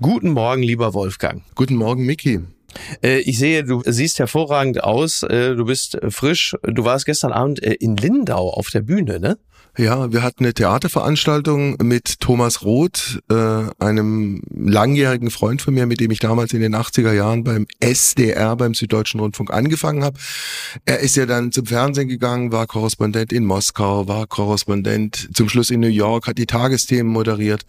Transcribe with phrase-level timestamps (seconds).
[0.00, 1.42] Guten Morgen, lieber Wolfgang.
[1.56, 2.40] Guten Morgen, Miki.
[3.02, 6.54] Äh, ich sehe, du siehst hervorragend aus, äh, du bist frisch.
[6.62, 9.38] Du warst gestern Abend äh, in Lindau auf der Bühne, ne?
[9.76, 16.10] Ja, wir hatten eine Theaterveranstaltung mit Thomas Roth, einem langjährigen Freund von mir, mit dem
[16.10, 20.18] ich damals in den 80er Jahren beim SDR, beim Süddeutschen Rundfunk angefangen habe.
[20.84, 25.70] Er ist ja dann zum Fernsehen gegangen, war Korrespondent in Moskau, war Korrespondent zum Schluss
[25.70, 27.64] in New York, hat die Tagesthemen moderiert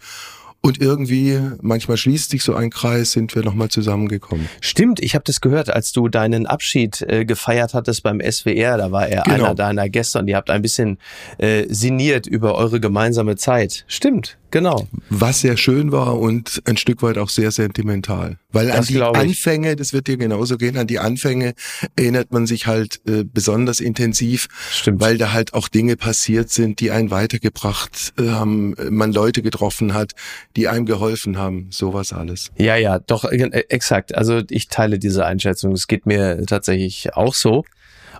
[0.62, 4.48] und irgendwie, manchmal schließt sich so ein Kreis, sind wir nochmal zusammengekommen.
[4.60, 8.92] Stimmt, ich habe das gehört, als du deinen Abschied äh, gefeiert hattest beim SWR, da
[8.92, 9.36] war er genau.
[9.36, 10.98] einer deiner Gäste und ihr habt ein bisschen
[11.38, 13.84] äh, sinniert über eure gemeinsame Zeit.
[13.86, 14.88] Stimmt, Genau.
[15.10, 18.38] Was sehr schön war und ein Stück weit auch sehr sentimental.
[18.52, 21.54] Weil das an die Anfänge, das wird dir genauso gehen, an die Anfänge
[21.96, 25.00] erinnert man sich halt äh, besonders intensiv, Stimmt.
[25.00, 29.94] weil da halt auch Dinge passiert sind, die einen weitergebracht äh, haben, man Leute getroffen
[29.94, 30.12] hat,
[30.56, 32.50] die einem geholfen haben, sowas alles.
[32.56, 34.14] Ja, ja, doch, äh, exakt.
[34.14, 35.72] Also ich teile diese Einschätzung.
[35.72, 37.64] Es geht mir tatsächlich auch so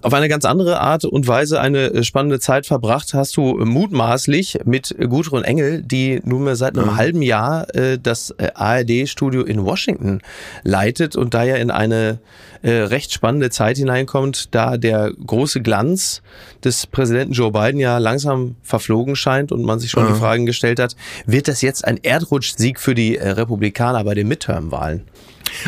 [0.03, 4.61] auf eine ganz andere Art und Weise eine äh, spannende Zeit verbracht hast du mutmaßlich
[4.65, 6.97] mit Gudrun Engel, die nunmehr seit einem ja.
[6.97, 10.21] halben Jahr äh, das äh, ARD-Studio in Washington
[10.63, 12.19] leitet und da ja in eine
[12.63, 16.23] äh, recht spannende Zeit hineinkommt, da der große Glanz
[16.65, 20.13] des Präsidenten Joe Biden ja langsam verflogen scheint und man sich schon ja.
[20.13, 24.29] die Fragen gestellt hat, wird das jetzt ein Erdrutschsieg für die äh, Republikaner bei den
[24.29, 25.05] Midterm-Wahlen?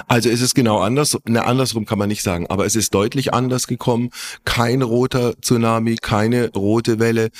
[0.06, 3.34] Also es ist genau anders, ne, andersrum kann man nicht sagen, aber es ist deutlich
[3.34, 4.10] anders gekommen.
[4.44, 7.30] Kein roter Tsunami, keine rote Welle,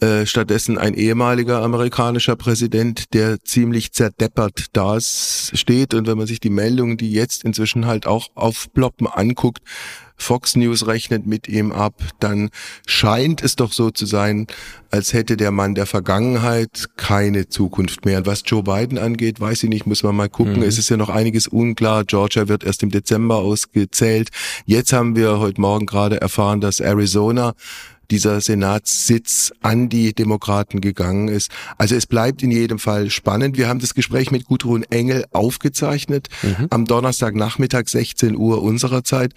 [0.00, 5.94] äh, stattdessen ein ehemaliger amerikanischer Präsident, der ziemlich zerdeppert da steht.
[5.94, 9.60] Und wenn man sich die Meldungen, die jetzt inzwischen halt auch aufploppen, anguckt,
[10.20, 12.50] Fox News rechnet mit ihm ab, dann
[12.86, 14.46] scheint es doch so zu sein,
[14.90, 18.18] als hätte der Mann der Vergangenheit keine Zukunft mehr.
[18.18, 20.58] Und was Joe Biden angeht, weiß ich nicht, muss man mal gucken.
[20.58, 20.62] Mhm.
[20.62, 22.04] Es ist ja noch einiges unklar.
[22.04, 24.30] Georgia wird erst im Dezember ausgezählt.
[24.66, 27.54] Jetzt haben wir heute Morgen gerade erfahren, dass Arizona
[28.10, 31.50] dieser Senatssitz an die Demokraten gegangen ist.
[31.78, 33.56] Also es bleibt in jedem Fall spannend.
[33.56, 36.66] Wir haben das Gespräch mit Gudrun Engel aufgezeichnet mhm.
[36.70, 39.34] am Donnerstagnachmittag 16 Uhr unserer Zeit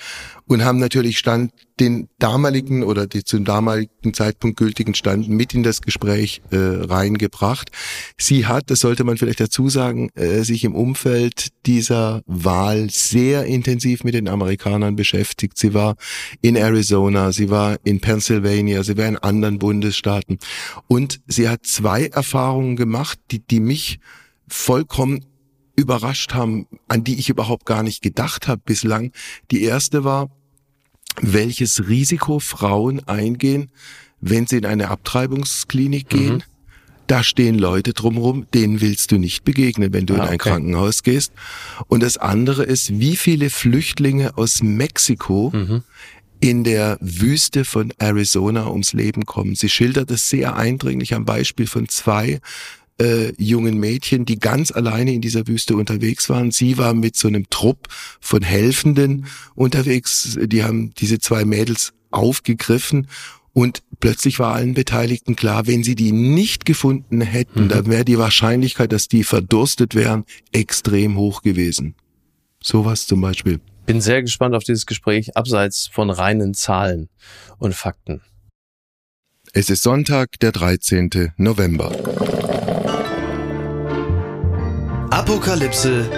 [0.47, 5.63] und haben natürlich Stand den damaligen oder die zum damaligen Zeitpunkt gültigen Stand mit in
[5.63, 7.72] das Gespräch äh, reingebracht.
[8.17, 13.45] Sie hat, das sollte man vielleicht dazu sagen, äh, sich im Umfeld dieser Wahl sehr
[13.45, 15.57] intensiv mit den Amerikanern beschäftigt.
[15.57, 15.95] Sie war
[16.41, 20.38] in Arizona, sie war in Pennsylvania, sie war in anderen Bundesstaaten
[20.88, 24.00] und sie hat zwei Erfahrungen gemacht, die, die mich
[24.47, 25.25] vollkommen
[25.75, 29.12] überrascht haben, an die ich überhaupt gar nicht gedacht habe bislang.
[29.50, 30.29] Die erste war,
[31.22, 33.69] welches Risiko Frauen eingehen,
[34.22, 36.35] wenn sie in eine Abtreibungsklinik gehen.
[36.35, 36.44] Mhm.
[37.07, 40.50] Da stehen Leute drumherum, denen willst du nicht begegnen, wenn du ah, in ein okay.
[40.50, 41.34] Krankenhaus gehst.
[41.88, 45.84] Und das andere ist, wie viele Flüchtlinge aus Mexiko mhm.
[46.40, 49.56] in der Wüste von Arizona ums Leben kommen.
[49.56, 52.40] Sie schildert es sehr eindringlich am Beispiel von zwei
[53.00, 56.52] äh, jungen Mädchen, die ganz alleine in dieser Wüste unterwegs waren.
[56.52, 57.88] Sie war mit so einem Trupp
[58.20, 60.38] von Helfenden unterwegs.
[60.42, 63.08] Die haben diese zwei Mädels aufgegriffen
[63.54, 67.70] und plötzlich war allen Beteiligten klar, wenn sie die nicht gefunden hätten, mhm.
[67.70, 71.96] dann wäre die Wahrscheinlichkeit, dass die verdurstet wären, extrem hoch gewesen.
[72.62, 73.60] Sowas zum Beispiel.
[73.86, 77.10] Bin sehr gespannt auf dieses Gespräch abseits von reinen Zahlen
[77.60, 78.22] und Fakten.
[79.52, 81.34] Es ist Sonntag, der 13.
[81.38, 81.92] November.
[85.13, 86.09] Apokalypse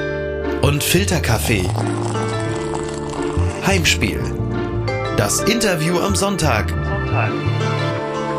[0.61, 1.67] und Filterkaffee.
[3.67, 4.21] Heimspiel.
[5.17, 6.73] Das Interview am Sonntag.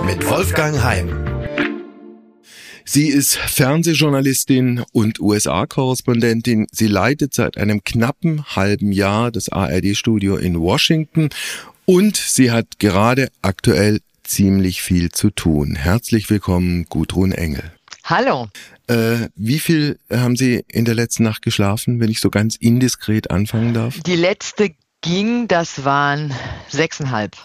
[0.06, 1.10] Mit Wolfgang Heim.
[2.86, 6.68] Sie ist Fernsehjournalistin und USA-Korrespondentin.
[6.72, 11.28] Sie leitet seit einem knappen halben Jahr das ARD-Studio in Washington
[11.84, 15.74] und sie hat gerade aktuell ziemlich viel zu tun.
[15.74, 17.75] Herzlich willkommen, Gudrun Engel.
[18.08, 18.46] Hallo.
[18.86, 23.32] Äh, wie viel haben Sie in der letzten Nacht geschlafen, wenn ich so ganz indiskret
[23.32, 23.98] anfangen darf?
[24.06, 24.70] Die letzte
[25.00, 26.32] ging, das waren
[26.68, 27.36] sechseinhalb.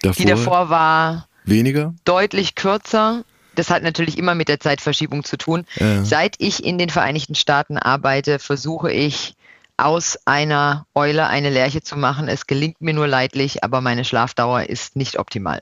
[0.00, 1.94] Davor Die davor war weniger?
[2.06, 3.24] Deutlich kürzer.
[3.56, 5.66] Das hat natürlich immer mit der Zeitverschiebung zu tun.
[5.76, 6.02] Ja.
[6.02, 9.34] Seit ich in den Vereinigten Staaten arbeite, versuche ich
[9.76, 12.26] aus einer Eule eine Lerche zu machen.
[12.28, 15.60] Es gelingt mir nur leidlich, aber meine Schlafdauer ist nicht optimal.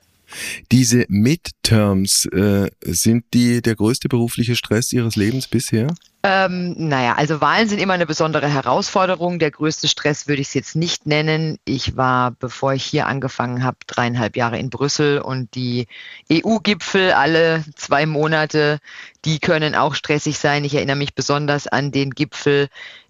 [0.71, 5.87] Diese Midterms, äh, sind die der größte berufliche Stress Ihres Lebens bisher?
[6.21, 9.39] Ähm, naja, also Wahlen sind immer eine besondere Herausforderung.
[9.39, 11.59] Der größte Stress würde ich es jetzt nicht nennen.
[11.63, 15.87] Ich war, bevor ich hier angefangen habe, dreieinhalb Jahre in Brüssel und die
[16.29, 18.79] EU-Gipfel alle zwei Monate,
[19.23, 20.65] die können auch stressig sein.
[20.65, 22.67] Ich erinnere mich besonders an den Gipfel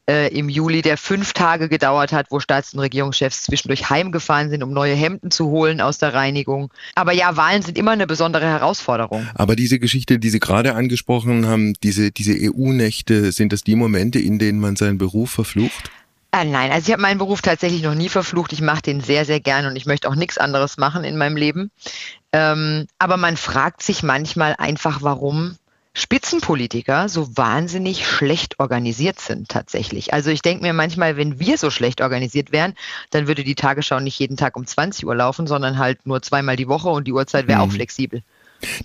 [0.09, 4.63] äh, im Juli, der fünf Tage gedauert hat, wo Staats- und Regierungschefs zwischendurch heimgefahren sind,
[4.63, 6.71] um neue Hemden zu holen aus der Reinigung.
[6.95, 9.27] Aber ja, Wahlen sind immer eine besondere Herausforderung.
[9.35, 14.17] Aber diese Geschichte, die Sie gerade angesprochen haben, diese, diese EU-Nächte, sind das die Momente,
[14.17, 15.91] in denen man seinen Beruf verflucht?
[16.31, 18.53] Ah, nein, also ich habe meinen Beruf tatsächlich noch nie verflucht.
[18.53, 21.37] Ich mache den sehr, sehr gern und ich möchte auch nichts anderes machen in meinem
[21.37, 21.69] Leben.
[22.33, 25.55] Ähm, aber man fragt sich manchmal einfach, warum
[25.93, 30.13] Spitzenpolitiker so wahnsinnig schlecht organisiert sind tatsächlich.
[30.13, 32.75] Also ich denke mir manchmal, wenn wir so schlecht organisiert wären,
[33.09, 36.55] dann würde die Tagesschau nicht jeden Tag um 20 Uhr laufen, sondern halt nur zweimal
[36.55, 37.69] die Woche und die Uhrzeit wäre mhm.
[37.69, 38.21] auch flexibel.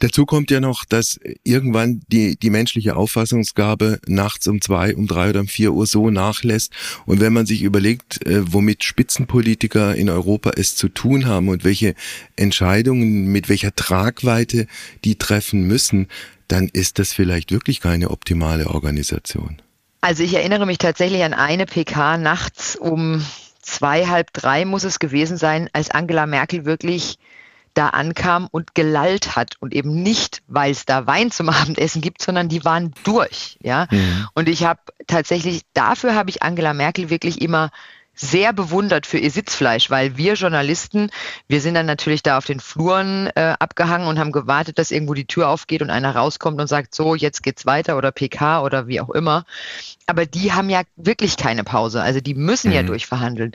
[0.01, 5.31] Dazu kommt ja noch, dass irgendwann die, die menschliche Auffassungsgabe nachts um zwei, um drei
[5.31, 6.73] oder um vier Uhr so nachlässt.
[7.07, 11.65] Und wenn man sich überlegt, äh, womit Spitzenpolitiker in Europa es zu tun haben und
[11.65, 11.95] welche
[12.37, 14.67] Entscheidungen mit welcher Tragweite
[15.05, 16.09] die treffen müssen,
[16.49, 19.61] dann ist das vielleicht wirklich keine optimale Organisation.
[20.01, 23.25] Also ich erinnere mich tatsächlich an eine PK nachts um
[23.63, 27.17] zwei, halb drei muss es gewesen sein, als Angela Merkel wirklich
[27.75, 32.23] da ankam und gelallt hat und eben nicht, weil es da Wein zum Abendessen gibt,
[32.23, 33.87] sondern die waren durch, ja.
[33.91, 34.29] Mhm.
[34.35, 37.71] Und ich habe tatsächlich dafür habe ich Angela Merkel wirklich immer
[38.15, 41.11] sehr bewundert für ihr Sitzfleisch, weil wir Journalisten,
[41.49, 45.15] wir sind dann natürlich da auf den Fluren äh, abgehangen und haben gewartet, dass irgendwo
[45.15, 48.87] die Tür aufgeht und einer rauskommt und sagt, so, jetzt geht's weiter oder PK oder
[48.87, 49.45] wie auch immer.
[50.07, 52.03] Aber die haben ja wirklich keine Pause.
[52.03, 52.75] Also die müssen mhm.
[52.75, 53.53] ja durchverhandeln.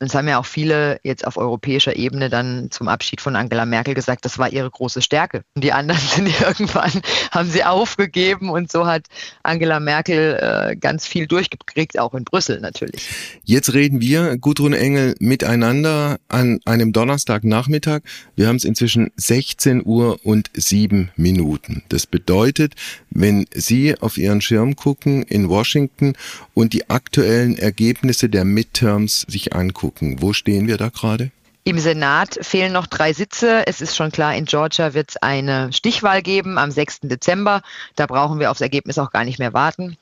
[0.00, 3.64] Und es haben ja auch viele jetzt auf europäischer Ebene dann zum Abschied von Angela
[3.64, 5.44] Merkel gesagt, das war ihre große Stärke.
[5.54, 6.92] Und die anderen sind irgendwann,
[7.30, 9.06] haben sie aufgegeben und so hat
[9.42, 13.08] Angela Merkel äh, ganz viel durchgekriegt, auch in Brüssel natürlich.
[13.44, 18.00] Jetzt reden reden wir, Gudrun Engel, miteinander an einem Donnerstagnachmittag.
[18.34, 21.82] Wir haben es inzwischen 16 Uhr und 7 Minuten.
[21.88, 22.74] Das bedeutet,
[23.10, 26.14] wenn Sie auf Ihren Schirm gucken in Washington
[26.54, 31.30] und die aktuellen Ergebnisse der Midterms sich angucken, wo stehen wir da gerade?
[31.66, 33.66] Im Senat fehlen noch drei Sitze.
[33.66, 37.00] Es ist schon klar, in Georgia wird es eine Stichwahl geben am 6.
[37.04, 37.62] Dezember.
[37.96, 39.96] Da brauchen wir aufs Ergebnis auch gar nicht mehr warten.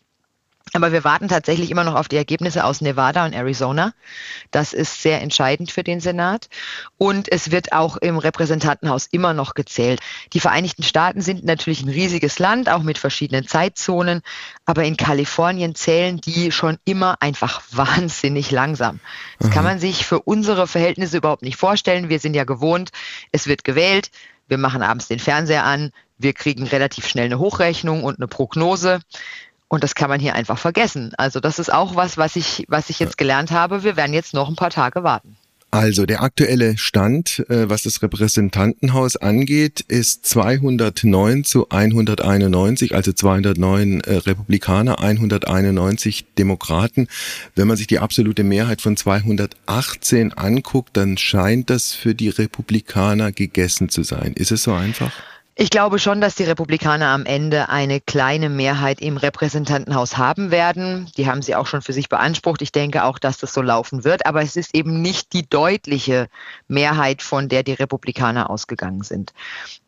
[0.75, 3.93] Aber wir warten tatsächlich immer noch auf die Ergebnisse aus Nevada und Arizona.
[4.51, 6.49] Das ist sehr entscheidend für den Senat.
[6.97, 10.01] Und es wird auch im Repräsentantenhaus immer noch gezählt.
[10.33, 14.23] Die Vereinigten Staaten sind natürlich ein riesiges Land, auch mit verschiedenen Zeitzonen.
[14.65, 19.01] Aber in Kalifornien zählen die schon immer einfach wahnsinnig langsam.
[19.39, 22.09] Das kann man sich für unsere Verhältnisse überhaupt nicht vorstellen.
[22.09, 22.91] Wir sind ja gewohnt,
[23.31, 24.11] es wird gewählt.
[24.49, 25.93] Wir machen abends den Fernseher an.
[26.19, 29.01] Wir kriegen relativ schnell eine Hochrechnung und eine Prognose.
[29.73, 31.15] Und das kann man hier einfach vergessen.
[31.17, 33.85] Also das ist auch was, was ich, was ich jetzt gelernt habe.
[33.85, 35.39] Wir werden jetzt noch ein paar Tage warten.
[35.71, 44.03] Also der aktuelle Stand, äh, was das Repräsentantenhaus angeht, ist 209 zu 191, also 209
[44.03, 47.09] äh, Republikaner, 191 Demokraten.
[47.55, 53.33] Wenn man sich die absolute Mehrheit von 218 anguckt, dann scheint das für die Republikaner
[53.33, 54.35] gegessen zu sein.
[54.35, 55.13] Ist es so einfach?
[55.55, 61.11] Ich glaube schon, dass die Republikaner am Ende eine kleine Mehrheit im Repräsentantenhaus haben werden.
[61.19, 62.63] Die haben sie auch schon für sich beansprucht.
[62.63, 64.25] Ich denke auch, dass das so laufen wird.
[64.25, 66.29] Aber es ist eben nicht die deutliche
[66.69, 69.35] Mehrheit, von der die Republikaner ausgegangen sind.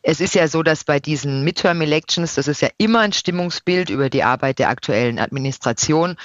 [0.03, 3.89] Es ist ja so, dass bei diesen Midterm Elections, das ist ja immer ein Stimmungsbild
[3.89, 6.17] über die Arbeit der aktuellen Administration.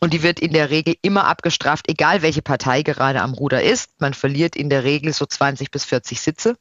[0.00, 3.90] Und die wird in der Regel immer abgestraft, egal welche Partei gerade am Ruder ist.
[3.98, 6.56] Man verliert in der Regel so 20 bis 40 Sitze.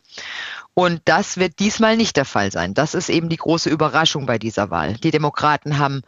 [0.76, 2.74] Und das wird diesmal nicht der Fall sein.
[2.74, 4.96] Das ist eben die große Überraschung bei dieser Wahl.
[4.96, 6.04] Die Demokraten haben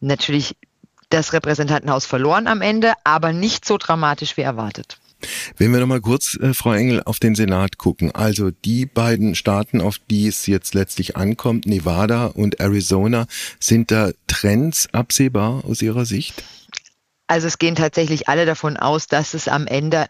[0.00, 0.56] natürlich
[1.08, 4.98] das Repräsentantenhaus verloren am Ende, aber nicht so dramatisch wie erwartet.
[5.56, 8.14] Wenn wir nochmal kurz, äh, Frau Engel, auf den Senat gucken.
[8.14, 13.26] Also die beiden Staaten, auf die es jetzt letztlich ankommt, Nevada und Arizona,
[13.58, 16.44] sind da Trends absehbar aus Ihrer Sicht?
[17.26, 20.06] Also es gehen tatsächlich alle davon aus, dass es am Ende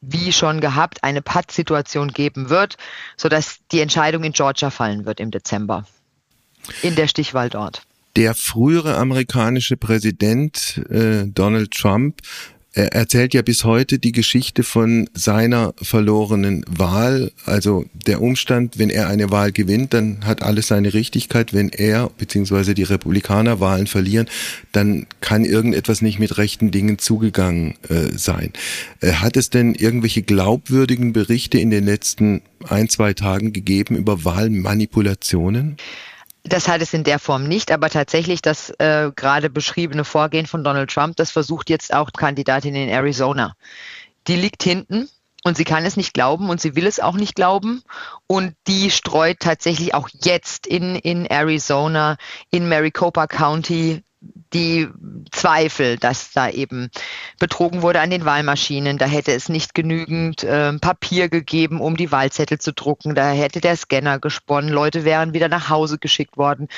[0.00, 2.76] wie schon gehabt, eine Patt-Situation geben wird,
[3.16, 5.84] sodass die Entscheidung in Georgia fallen wird im Dezember.
[6.82, 7.82] In der Stichwahl dort.
[8.16, 12.20] Der frühere amerikanische Präsident äh, Donald Trump
[12.72, 17.32] er erzählt ja bis heute die Geschichte von seiner verlorenen Wahl.
[17.44, 21.52] Also der Umstand, wenn er eine Wahl gewinnt, dann hat alles seine Richtigkeit.
[21.52, 22.74] Wenn er bzw.
[22.74, 24.28] die Republikaner Wahlen verlieren,
[24.70, 28.52] dann kann irgendetwas nicht mit rechten Dingen zugegangen äh, sein.
[29.00, 34.24] Äh, hat es denn irgendwelche glaubwürdigen Berichte in den letzten ein, zwei Tagen gegeben über
[34.24, 35.76] Wahlmanipulationen?
[36.42, 40.64] Das hat es in der Form nicht, aber tatsächlich das äh, gerade beschriebene Vorgehen von
[40.64, 43.54] Donald Trump, das versucht jetzt auch Kandidatin in Arizona.
[44.26, 45.08] Die liegt hinten
[45.44, 47.82] und sie kann es nicht glauben und sie will es auch nicht glauben.
[48.26, 52.16] Und die streut tatsächlich auch jetzt in, in Arizona,
[52.50, 54.88] in Maricopa County die
[55.30, 56.90] Zweifel, dass da eben
[57.38, 58.98] betrogen wurde an den Wahlmaschinen.
[58.98, 63.14] Da hätte es nicht genügend äh, Papier gegeben, um die Wahlzettel zu drucken.
[63.14, 64.70] Da hätte der Scanner gesponnen.
[64.70, 66.68] Leute wären wieder nach Hause geschickt worden.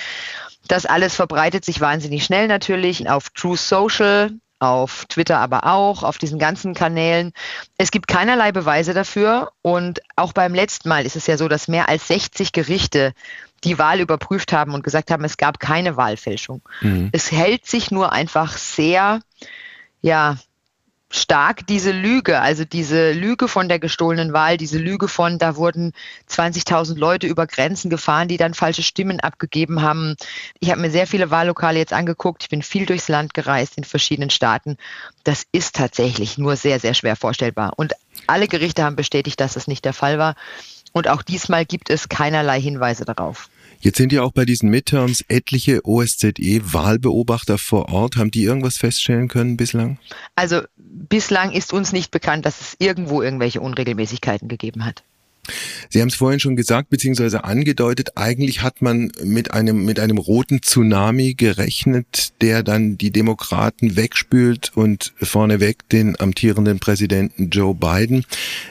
[0.69, 4.31] Das alles verbreitet sich wahnsinnig schnell natürlich auf True Social,
[4.61, 7.33] auf Twitter aber auch, auf diesen ganzen Kanälen.
[7.79, 11.67] Es gibt keinerlei Beweise dafür und auch beim letzten Mal ist es ja so, dass
[11.67, 13.13] mehr als 60 Gerichte
[13.65, 16.63] die Wahl überprüft haben und gesagt haben, es gab keine Wahlfälschung.
[16.81, 17.11] Mhm.
[17.13, 19.21] Es hält sich nur einfach sehr,
[20.01, 20.37] ja,
[21.15, 25.93] stark diese Lüge, also diese Lüge von der gestohlenen Wahl, diese Lüge von, da wurden
[26.31, 30.17] 20.000 Leute über Grenzen gefahren, die dann falsche Stimmen abgegeben haben.
[30.59, 32.45] Ich habe mir sehr viele Wahllokale jetzt angeguckt.
[32.45, 34.79] Ich bin viel durchs Land gereist in verschiedenen Staaten.
[35.23, 37.75] Das ist tatsächlich nur sehr, sehr schwer vorstellbar.
[37.77, 37.93] Und
[38.27, 40.35] alle Gerichte haben bestätigt, dass das nicht der Fall war.
[40.93, 43.49] Und auch diesmal gibt es keinerlei Hinweise darauf.
[43.83, 48.17] Jetzt sind ja auch bei diesen Midterms etliche OSZE-Wahlbeobachter vor Ort.
[48.17, 49.99] Haben die irgendwas feststellen können bislang?
[50.37, 55.03] Also bislang ist uns nicht bekannt, dass es irgendwo irgendwelche Unregelmäßigkeiten gegeben hat.
[55.91, 60.19] Sie haben es vorhin schon gesagt beziehungsweise angedeutet, eigentlich hat man mit einem, mit einem
[60.19, 68.25] roten Tsunami gerechnet, der dann die Demokraten wegspült und vorneweg den amtierenden Präsidenten Joe Biden.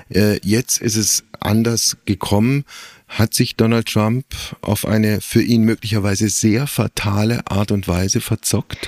[0.10, 2.64] Äh, jetzt ist es anders gekommen.
[3.12, 4.26] Hat sich Donald Trump
[4.62, 8.88] auf eine für ihn möglicherweise sehr fatale Art und Weise verzockt?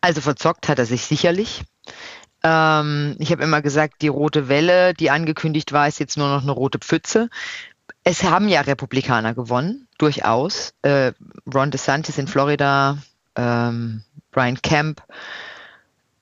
[0.00, 1.64] Also verzockt hat er sich sicherlich.
[2.42, 6.42] Ähm, ich habe immer gesagt, die rote Welle, die angekündigt war, ist jetzt nur noch
[6.42, 7.28] eine rote Pfütze.
[8.04, 10.72] Es haben ja Republikaner gewonnen, durchaus.
[10.80, 11.12] Äh,
[11.52, 12.96] Ron DeSantis in Florida,
[13.36, 15.02] ähm, Brian Kemp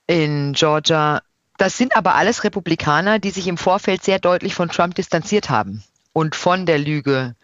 [0.08, 1.22] in Georgia.
[1.58, 5.84] Das sind aber alles Republikaner, die sich im Vorfeld sehr deutlich von Trump distanziert haben
[6.12, 7.35] und von der Lüge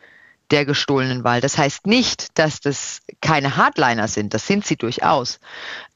[0.52, 1.40] der gestohlenen Wahl.
[1.40, 4.34] Das heißt nicht, dass das keine Hardliner sind.
[4.34, 5.40] Das sind sie durchaus.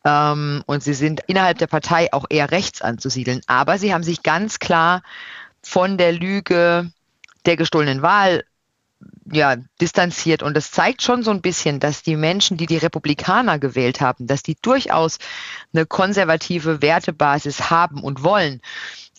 [0.05, 3.43] Ähm, und sie sind innerhalb der Partei auch eher rechts anzusiedeln.
[3.47, 5.03] Aber sie haben sich ganz klar
[5.63, 6.91] von der Lüge
[7.45, 8.45] der gestohlenen Wahl
[9.31, 10.43] ja, distanziert.
[10.43, 14.27] Und das zeigt schon so ein bisschen, dass die Menschen, die die Republikaner gewählt haben,
[14.27, 15.19] dass die durchaus
[15.75, 18.63] eine konservative Wertebasis haben und wollen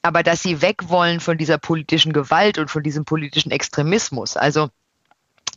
[0.04, 4.38] aber dass sie weg wollen von dieser politischen Gewalt und von diesem politischen Extremismus.
[4.38, 4.70] Also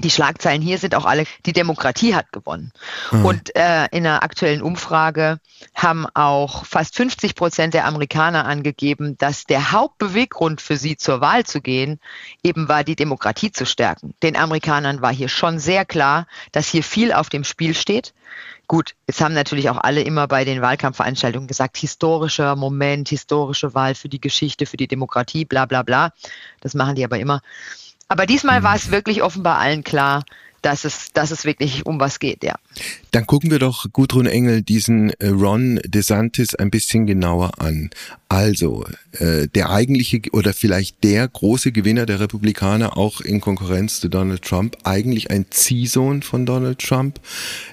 [0.00, 2.72] die Schlagzeilen hier sind auch alle, die Demokratie hat gewonnen.
[3.10, 3.24] Mhm.
[3.24, 5.38] Und äh, in einer aktuellen Umfrage
[5.74, 11.44] haben auch fast 50 Prozent der Amerikaner angegeben, dass der Hauptbeweggrund für sie zur Wahl
[11.44, 12.00] zu gehen
[12.42, 14.14] eben war, die Demokratie zu stärken.
[14.22, 18.14] Den Amerikanern war hier schon sehr klar, dass hier viel auf dem Spiel steht.
[18.70, 23.96] Gut, jetzt haben natürlich auch alle immer bei den Wahlkampfveranstaltungen gesagt, historischer Moment, historische Wahl
[23.96, 26.12] für die Geschichte, für die Demokratie, bla bla bla.
[26.60, 27.40] Das machen die aber immer.
[28.10, 30.24] Aber diesmal war es wirklich offenbar allen klar,
[30.62, 32.56] dass es, dass es wirklich um was geht, ja.
[33.12, 37.90] Dann gucken wir doch Gudrun Engel diesen äh, Ron DeSantis ein bisschen genauer an.
[38.30, 38.86] Also,
[39.18, 44.42] äh, der eigentliche oder vielleicht der große Gewinner der Republikaner auch in Konkurrenz zu Donald
[44.42, 47.18] Trump, eigentlich ein Ziehsohn von Donald Trump.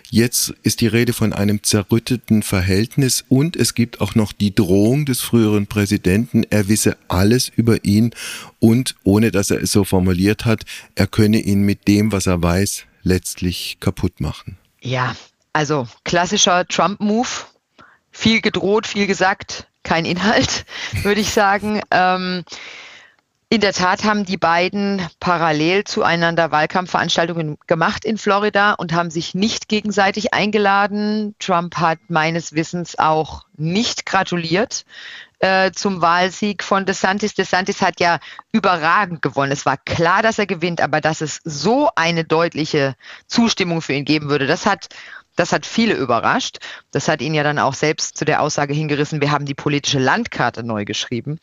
[0.09, 5.05] Jetzt ist die Rede von einem zerrütteten Verhältnis und es gibt auch noch die Drohung
[5.05, 8.15] des früheren Präsidenten, er wisse alles über ihn
[8.57, 10.63] und, ohne dass er es so formuliert hat,
[10.95, 14.57] er könne ihn mit dem, was er weiß, letztlich kaputt machen.
[14.81, 15.15] Ja,
[15.53, 17.29] also klassischer Trump-Move.
[18.11, 20.65] Viel gedroht, viel gesagt, kein Inhalt,
[21.03, 21.81] würde ich sagen.
[21.91, 22.43] Ähm,
[23.49, 29.35] in der Tat haben die beiden parallel zueinander Wahlkampfveranstaltungen gemacht in Florida und haben sich
[29.35, 31.33] nicht gegenseitig eingeladen.
[31.39, 34.83] Trump hat meines Wissens auch nicht gratuliert
[35.39, 37.35] äh, zum Wahlsieg von DeSantis.
[37.35, 38.19] DeSantis hat ja
[38.51, 39.53] überragend gewonnen.
[39.53, 42.95] Es war klar, dass er gewinnt, aber dass es so eine deutliche
[43.27, 44.89] Zustimmung für ihn geben würde, das hat
[45.37, 46.57] das hat viele überrascht.
[46.91, 49.99] Das hat ihn ja dann auch selbst zu der Aussage hingerissen, wir haben die politische
[49.99, 51.39] Landkarte neu geschrieben.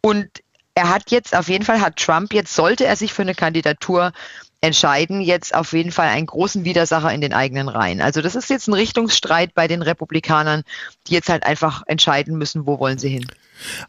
[0.00, 0.28] Und
[0.74, 4.12] er hat jetzt auf jeden Fall, hat Trump jetzt, sollte er sich für eine Kandidatur
[4.64, 8.00] entscheiden, jetzt auf jeden Fall einen großen Widersacher in den eigenen Reihen.
[8.00, 10.62] Also das ist jetzt ein Richtungsstreit bei den Republikanern,
[11.06, 13.26] die jetzt halt einfach entscheiden müssen, wo wollen sie hin.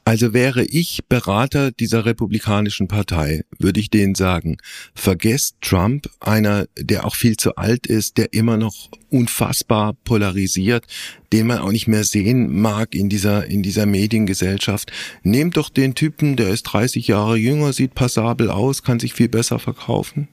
[0.03, 4.57] Also wäre ich Berater dieser republikanischen Partei, würde ich denen sagen,
[4.93, 10.85] vergesst Trump, einer, der auch viel zu alt ist, der immer noch unfassbar polarisiert,
[11.31, 14.91] den man auch nicht mehr sehen mag in dieser, in dieser Mediengesellschaft.
[15.23, 19.29] Nehmt doch den Typen, der ist 30 Jahre jünger, sieht passabel aus, kann sich viel
[19.29, 20.27] besser verkaufen.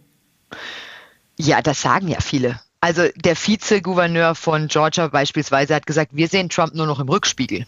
[1.37, 2.61] Ja, das sagen ja viele.
[2.81, 7.67] Also der Vizegouverneur von Georgia beispielsweise hat gesagt, wir sehen Trump nur noch im Rückspiegel.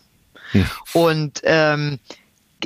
[0.51, 0.67] Hm.
[0.93, 2.01] Und ähm,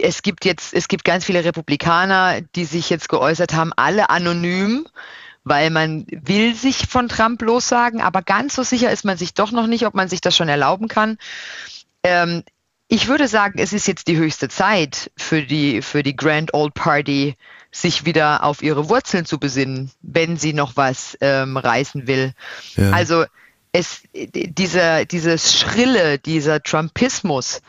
[0.00, 4.86] es gibt jetzt, es gibt ganz viele Republikaner, die sich jetzt geäußert haben, alle anonym,
[5.44, 9.50] weil man will sich von Trump lossagen, aber ganz so sicher ist man sich doch
[9.50, 11.18] noch nicht, ob man sich das schon erlauben kann.
[12.02, 12.44] Ähm,
[12.88, 16.74] ich würde sagen, es ist jetzt die höchste Zeit für die, für die Grand Old
[16.74, 17.36] Party,
[17.70, 22.32] sich wieder auf ihre Wurzeln zu besinnen, wenn sie noch was ähm, reißen will.
[22.76, 22.92] Ja.
[22.92, 23.26] Also
[23.72, 27.60] es, dieser, dieses Schrille, dieser Trumpismus,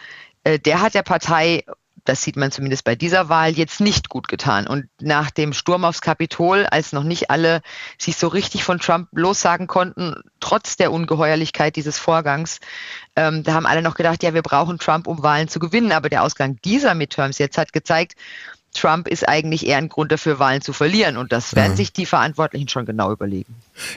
[0.45, 1.65] äh, der hat der Partei
[2.09, 4.65] das sieht man zumindest bei dieser Wahl jetzt nicht gut getan.
[4.65, 7.61] Und nach dem Sturm aufs Kapitol, als noch nicht alle
[7.99, 12.61] sich so richtig von Trump lossagen konnten, trotz der Ungeheuerlichkeit dieses Vorgangs,
[13.15, 15.91] ähm, da haben alle noch gedacht, ja, wir brauchen Trump, um Wahlen zu gewinnen.
[15.91, 18.15] Aber der Ausgang dieser Midterms jetzt hat gezeigt,
[18.73, 21.17] Trump ist eigentlich eher ein Grund dafür, Wahlen zu verlieren.
[21.17, 21.77] Und das werden ja.
[21.77, 23.55] sich die Verantwortlichen schon genau überlegen.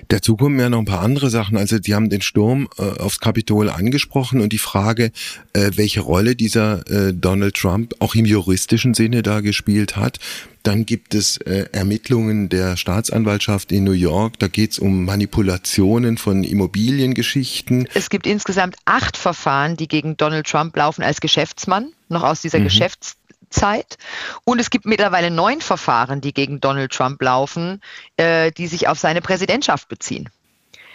[0.09, 1.57] Dazu kommen ja noch ein paar andere Sachen.
[1.57, 5.13] Also die haben den Sturm äh, aufs Kapitol angesprochen und die Frage,
[5.53, 10.19] äh, welche Rolle dieser äh, Donald Trump auch im juristischen Sinne da gespielt hat.
[10.63, 14.39] Dann gibt es äh, Ermittlungen der Staatsanwaltschaft in New York.
[14.39, 17.89] Da geht es um Manipulationen von Immobiliengeschichten.
[17.95, 22.61] Es gibt insgesamt acht Verfahren, die gegen Donald Trump laufen als Geschäftsmann, noch aus dieser
[22.61, 22.65] mhm.
[22.65, 23.17] Geschäfts
[23.53, 23.97] Zeit.
[24.45, 27.81] Und es gibt mittlerweile neun Verfahren, die gegen Donald Trump laufen,
[28.17, 30.29] äh, die sich auf seine Präsidentschaft beziehen.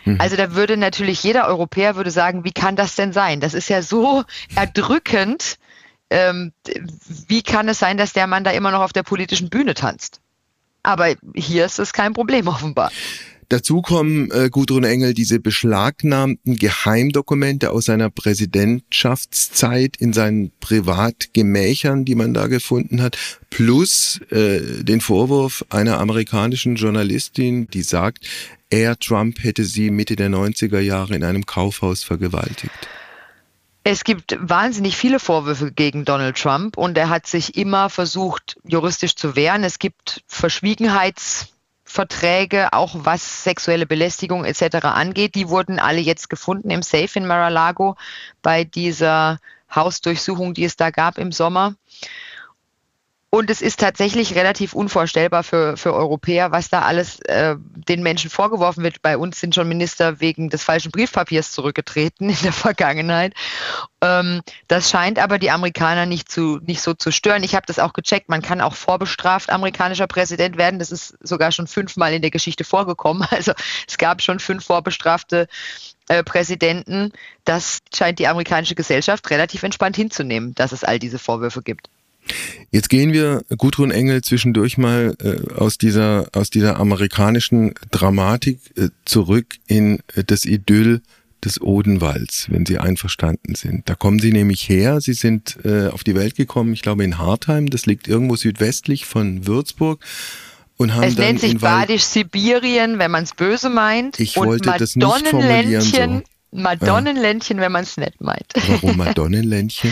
[0.05, 0.19] Mhm.
[0.19, 3.39] Also da würde natürlich jeder Europäer würde sagen, wie kann das denn sein?
[3.39, 4.23] Das ist ja so
[4.55, 5.57] erdrückend.
[6.09, 6.53] Ähm,
[7.27, 10.21] wie kann es sein, dass der Mann da immer noch auf der politischen Bühne tanzt?
[10.83, 12.91] Aber hier ist es kein Problem offenbar.
[13.49, 22.15] Dazu kommen, äh, Gudrun Engel, diese beschlagnahmten Geheimdokumente aus seiner Präsidentschaftszeit in seinen Privatgemächern, die
[22.15, 23.17] man da gefunden hat,
[23.49, 28.27] plus äh, den Vorwurf einer amerikanischen Journalistin, die sagt,
[28.69, 32.89] er, Trump, hätte sie Mitte der 90er Jahre in einem Kaufhaus vergewaltigt.
[33.85, 39.15] Es gibt wahnsinnig viele Vorwürfe gegen Donald Trump und er hat sich immer versucht, juristisch
[39.15, 39.63] zu wehren.
[39.63, 41.53] Es gibt Verschwiegenheits
[41.87, 44.83] Verträge, auch was sexuelle Belästigung etc.
[44.83, 45.35] angeht.
[45.35, 47.95] Die wurden alle jetzt gefunden im Safe in Mar-a-Lago
[48.41, 49.39] bei dieser
[49.73, 51.75] Hausdurchsuchung, die es da gab im Sommer.
[53.29, 58.29] Und es ist tatsächlich relativ unvorstellbar für, für Europäer, was da alles äh, den Menschen
[58.29, 59.01] vorgeworfen wird.
[59.01, 63.33] Bei uns sind schon Minister wegen des falschen Briefpapiers zurückgetreten in der Vergangenheit.
[64.01, 67.43] Ähm, das scheint aber die Amerikaner nicht, zu, nicht so zu stören.
[67.43, 68.29] Ich habe das auch gecheckt.
[68.29, 70.79] Man kann auch vorbestraft amerikanischer Präsident werden.
[70.79, 73.27] Das ist sogar schon fünfmal in der Geschichte vorgekommen.
[73.37, 73.51] Also
[73.87, 75.47] es gab schon fünf vorbestrafte
[76.07, 77.11] äh, Präsidenten.
[77.43, 81.89] Das scheint die amerikanische Gesellschaft relativ entspannt hinzunehmen, dass es all diese Vorwürfe gibt.
[82.71, 88.89] Jetzt gehen wir, Gudrun Engel, zwischendurch mal äh, aus, dieser, aus dieser amerikanischen Dramatik äh,
[89.05, 91.01] zurück in äh, das Idyll
[91.43, 93.87] des Odenwalds, wenn Sie einverstanden sind.
[93.87, 95.01] Da kommen Sie nämlich her.
[95.01, 99.05] Sie sind äh, auf die Welt gekommen, ich glaube in Hartheim, das liegt irgendwo südwestlich
[99.05, 100.03] von Würzburg.
[100.77, 104.19] Und haben es dann nennt sich Badisch-Sibirien, wenn man es böse meint.
[104.19, 106.21] Ich und wollte das nicht formulieren so.
[106.51, 108.45] Madonnenländchen, wenn man es nett meint.
[108.67, 109.91] Warum Madonnenländchen?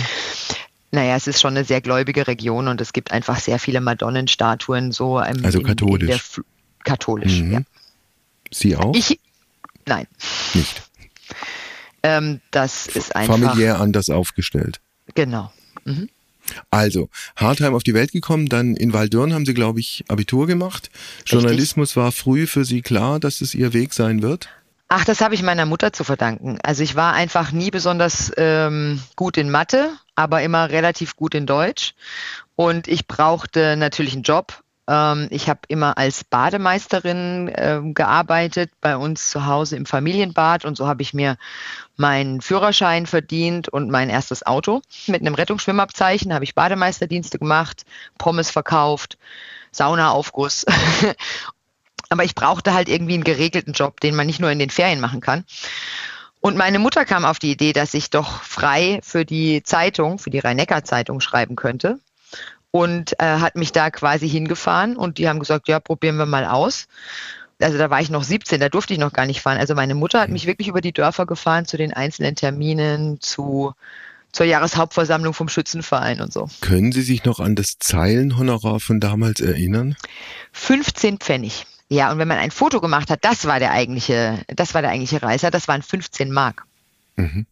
[0.96, 4.94] Naja, es ist schon eine sehr gläubige Region und es gibt einfach sehr viele Madonnenstatuen
[4.94, 5.20] so.
[5.20, 6.38] Im, also katholisch.
[6.38, 6.44] In
[6.86, 7.52] katholisch, mhm.
[7.52, 7.62] ja.
[8.50, 8.96] Sie auch?
[8.96, 9.20] Ich,
[9.86, 10.08] nein.
[10.54, 10.84] Nicht.
[12.02, 13.38] Ähm, das ist einfach.
[13.38, 14.80] Familiär anders aufgestellt.
[15.16, 15.52] Genau.
[15.84, 16.08] Mhm.
[16.70, 20.92] Also, Hartheim auf die Welt gekommen, dann in Waldürn haben Sie, glaube ich, Abitur gemacht.
[21.18, 21.32] Richtig.
[21.34, 24.48] Journalismus war früh für Sie klar, dass es Ihr Weg sein wird?
[24.88, 26.58] Ach, das habe ich meiner Mutter zu verdanken.
[26.64, 31.46] Also ich war einfach nie besonders ähm, gut in Mathe, aber immer relativ gut in
[31.46, 31.94] Deutsch.
[32.56, 34.62] Und ich brauchte natürlich einen Job.
[34.88, 40.78] Ähm, ich habe immer als Bademeisterin äh, gearbeitet bei uns zu Hause im Familienbad und
[40.78, 41.38] so habe ich mir
[41.98, 44.82] meinen Führerschein verdient und mein erstes Auto.
[45.08, 47.84] Mit einem Rettungsschwimmabzeichen habe ich Bademeisterdienste gemacht,
[48.18, 49.18] Pommes verkauft,
[49.72, 50.66] Saunaaufguss
[52.10, 55.00] Aber ich brauchte halt irgendwie einen geregelten Job, den man nicht nur in den Ferien
[55.00, 55.44] machen kann.
[56.46, 60.30] Und meine Mutter kam auf die Idee, dass ich doch frei für die Zeitung, für
[60.30, 61.98] die Rhein-Neckar-Zeitung schreiben könnte.
[62.70, 66.46] Und äh, hat mich da quasi hingefahren und die haben gesagt, ja, probieren wir mal
[66.46, 66.86] aus.
[67.60, 69.58] Also da war ich noch 17, da durfte ich noch gar nicht fahren.
[69.58, 73.74] Also meine Mutter hat mich wirklich über die Dörfer gefahren zu den einzelnen Terminen, zu
[74.32, 76.48] zur Jahreshauptversammlung vom Schützenverein und so.
[76.62, 79.96] Können Sie sich noch an das Zeilenhonorar von damals erinnern?
[80.52, 81.66] 15 Pfennig.
[81.90, 84.92] Ja, und wenn man ein Foto gemacht hat, das war der eigentliche, das war der
[84.92, 86.66] eigentliche Reißer, das waren 15 Mark.
[87.16, 87.46] Mhm.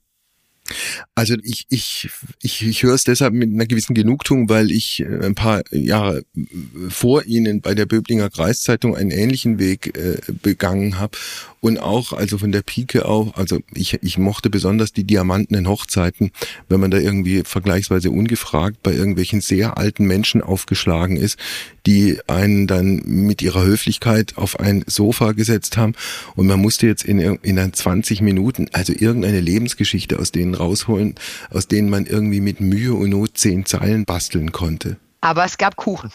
[1.15, 2.10] Also ich, ich,
[2.41, 6.23] ich, ich höre es deshalb mit einer gewissen Genugtuung, weil ich äh, ein paar Jahre
[6.36, 6.41] äh,
[6.89, 11.17] vor Ihnen bei der Böblinger Kreiszeitung einen ähnlichen Weg äh, begangen habe
[11.63, 16.32] und auch, also von der Pike auf, also ich, ich mochte besonders die diamantenen Hochzeiten,
[16.67, 21.39] wenn man da irgendwie vergleichsweise ungefragt bei irgendwelchen sehr alten Menschen aufgeschlagen ist,
[21.86, 25.93] die einen dann mit ihrer Höflichkeit auf ein Sofa gesetzt haben.
[26.36, 31.16] Und man musste jetzt in, in dann 20 Minuten, also irgendeine Lebensgeschichte aus denen rausholen,
[31.50, 34.98] aus denen man irgendwie mit Mühe und Not zehn Zeilen basteln konnte.
[35.22, 36.12] Aber es gab Kuchen.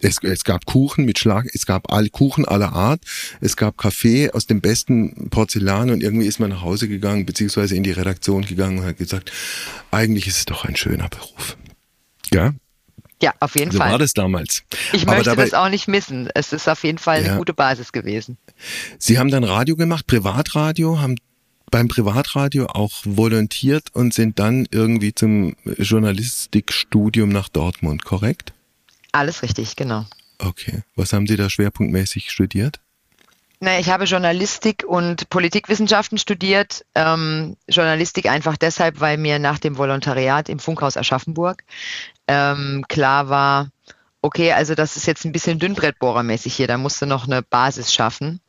[0.00, 3.02] Es, es gab Kuchen mit Schlag, es gab all, Kuchen aller Art,
[3.40, 7.74] es gab Kaffee aus dem besten Porzellan und irgendwie ist man nach Hause gegangen, beziehungsweise
[7.74, 9.32] in die Redaktion gegangen und hat gesagt,
[9.90, 11.56] eigentlich ist es doch ein schöner Beruf.
[12.32, 12.54] Ja,
[13.20, 13.88] ja, auf jeden so Fall.
[13.88, 14.62] So war das damals.
[14.92, 16.28] Ich Aber möchte dabei, das auch nicht missen.
[16.34, 17.36] Es ist auf jeden Fall eine ja.
[17.36, 18.38] gute Basis gewesen.
[18.98, 21.16] Sie haben dann Radio gemacht, Privatradio, haben
[21.70, 28.52] beim Privatradio auch volontiert und sind dann irgendwie zum Journalistikstudium nach Dortmund, korrekt?
[29.12, 30.06] Alles richtig, genau.
[30.38, 30.82] Okay.
[30.96, 32.80] Was haben Sie da schwerpunktmäßig studiert?
[33.60, 36.84] Na, ich habe Journalistik und Politikwissenschaften studiert.
[36.94, 41.64] Ähm, Journalistik einfach deshalb, weil mir nach dem Volontariat im Funkhaus Aschaffenburg
[42.28, 43.70] ähm, klar war,
[44.22, 48.40] okay, also das ist jetzt ein bisschen Dünnbrettbohrermäßig hier, da musste noch eine Basis schaffen.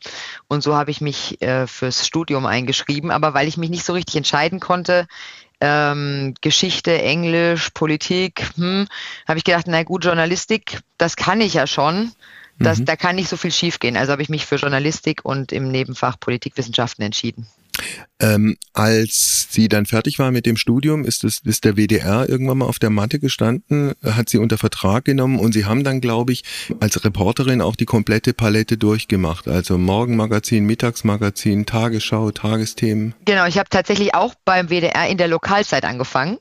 [0.48, 3.94] Und so habe ich mich äh, fürs Studium eingeschrieben, aber weil ich mich nicht so
[3.94, 5.08] richtig entscheiden konnte,
[5.62, 8.88] ähm, Geschichte, Englisch, Politik, hm,
[9.28, 12.12] habe ich gedacht, na gut, Journalistik, das kann ich ja schon.
[12.60, 12.86] Das, mhm.
[12.86, 13.96] Da kann nicht so viel schiefgehen.
[13.96, 17.48] Also habe ich mich für Journalistik und im Nebenfach Politikwissenschaften entschieden.
[18.22, 22.58] Ähm, als sie dann fertig war mit dem Studium, ist, es, ist der WDR irgendwann
[22.58, 26.34] mal auf der Matte gestanden, hat sie unter Vertrag genommen und sie haben dann, glaube
[26.34, 26.44] ich,
[26.82, 29.48] als Reporterin auch die komplette Palette durchgemacht.
[29.48, 33.16] Also Morgenmagazin, Mittagsmagazin, Tagesschau, Tagesthemen.
[33.24, 36.38] Genau, ich habe tatsächlich auch beim WDR in der Lokalzeit angefangen.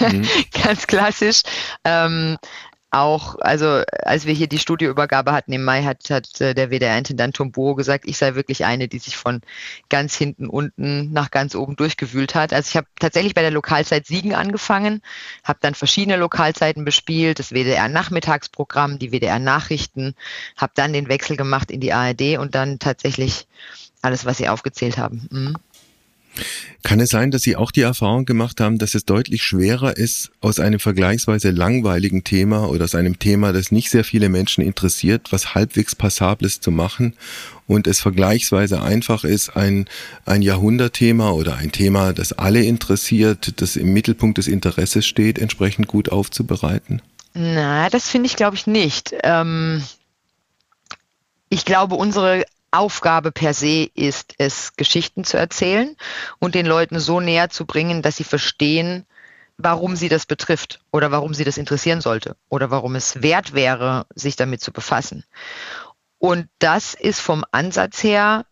[0.00, 0.26] Mhm.
[0.64, 1.42] Ganz klassisch.
[1.84, 2.38] Ähm,
[2.90, 7.36] auch, also als wir hier die Studioübergabe hatten im Mai, hat, hat äh, der WDR-Intendant
[7.36, 9.42] Tombo gesagt, ich sei wirklich eine, die sich von
[9.88, 12.52] ganz hinten unten nach ganz oben durchgewühlt hat.
[12.52, 15.02] Also ich habe tatsächlich bei der Lokalzeit Siegen angefangen,
[15.44, 20.14] habe dann verschiedene Lokalzeiten bespielt, das WDR-Nachmittagsprogramm, die WDR-Nachrichten,
[20.56, 23.46] habe dann den Wechsel gemacht in die ARD und dann tatsächlich
[24.02, 25.28] alles, was Sie aufgezählt haben.
[25.30, 25.56] Mhm.
[26.82, 30.30] Kann es sein, dass Sie auch die Erfahrung gemacht haben, dass es deutlich schwerer ist,
[30.40, 35.32] aus einem vergleichsweise langweiligen Thema oder aus einem Thema, das nicht sehr viele Menschen interessiert,
[35.32, 37.14] was halbwegs Passables zu machen
[37.66, 39.86] und es vergleichsweise einfach ist, ein,
[40.24, 45.86] ein Jahrhundertthema oder ein Thema, das alle interessiert, das im Mittelpunkt des Interesses steht, entsprechend
[45.86, 47.02] gut aufzubereiten?
[47.34, 49.14] Na, das finde ich, glaube ich, nicht.
[49.22, 49.82] Ähm
[51.50, 55.96] ich glaube, unsere Aufgabe per se ist es, Geschichten zu erzählen
[56.38, 59.06] und den Leuten so näher zu bringen, dass sie verstehen,
[59.58, 64.06] warum sie das betrifft oder warum sie das interessieren sollte oder warum es wert wäre,
[64.14, 65.24] sich damit zu befassen.
[66.18, 68.44] Und das ist vom Ansatz her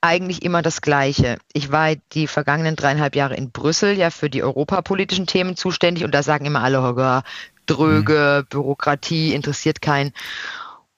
[0.00, 1.38] eigentlich immer das Gleiche.
[1.52, 6.14] Ich war die vergangenen dreieinhalb Jahre in Brüssel ja für die europapolitischen Themen zuständig und
[6.14, 7.22] da sagen immer alle, oh,
[7.66, 8.48] dröge, mhm.
[8.48, 10.12] Bürokratie interessiert keinen.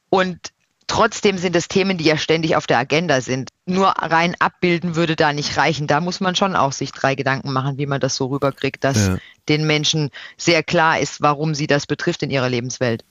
[0.09, 0.53] Und
[0.93, 3.49] Trotzdem sind es Themen, die ja ständig auf der Agenda sind.
[3.65, 5.87] Nur rein abbilden würde da nicht reichen.
[5.87, 8.99] Da muss man schon auch sich drei Gedanken machen, wie man das so rüberkriegt, dass
[8.99, 9.17] ja.
[9.49, 13.07] den Menschen sehr klar ist, warum sie das betrifft in ihrer Lebenswelt.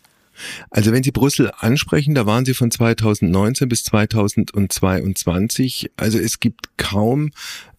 [0.69, 5.91] Also wenn Sie Brüssel ansprechen, da waren Sie von 2019 bis 2022.
[5.97, 7.31] Also es gibt kaum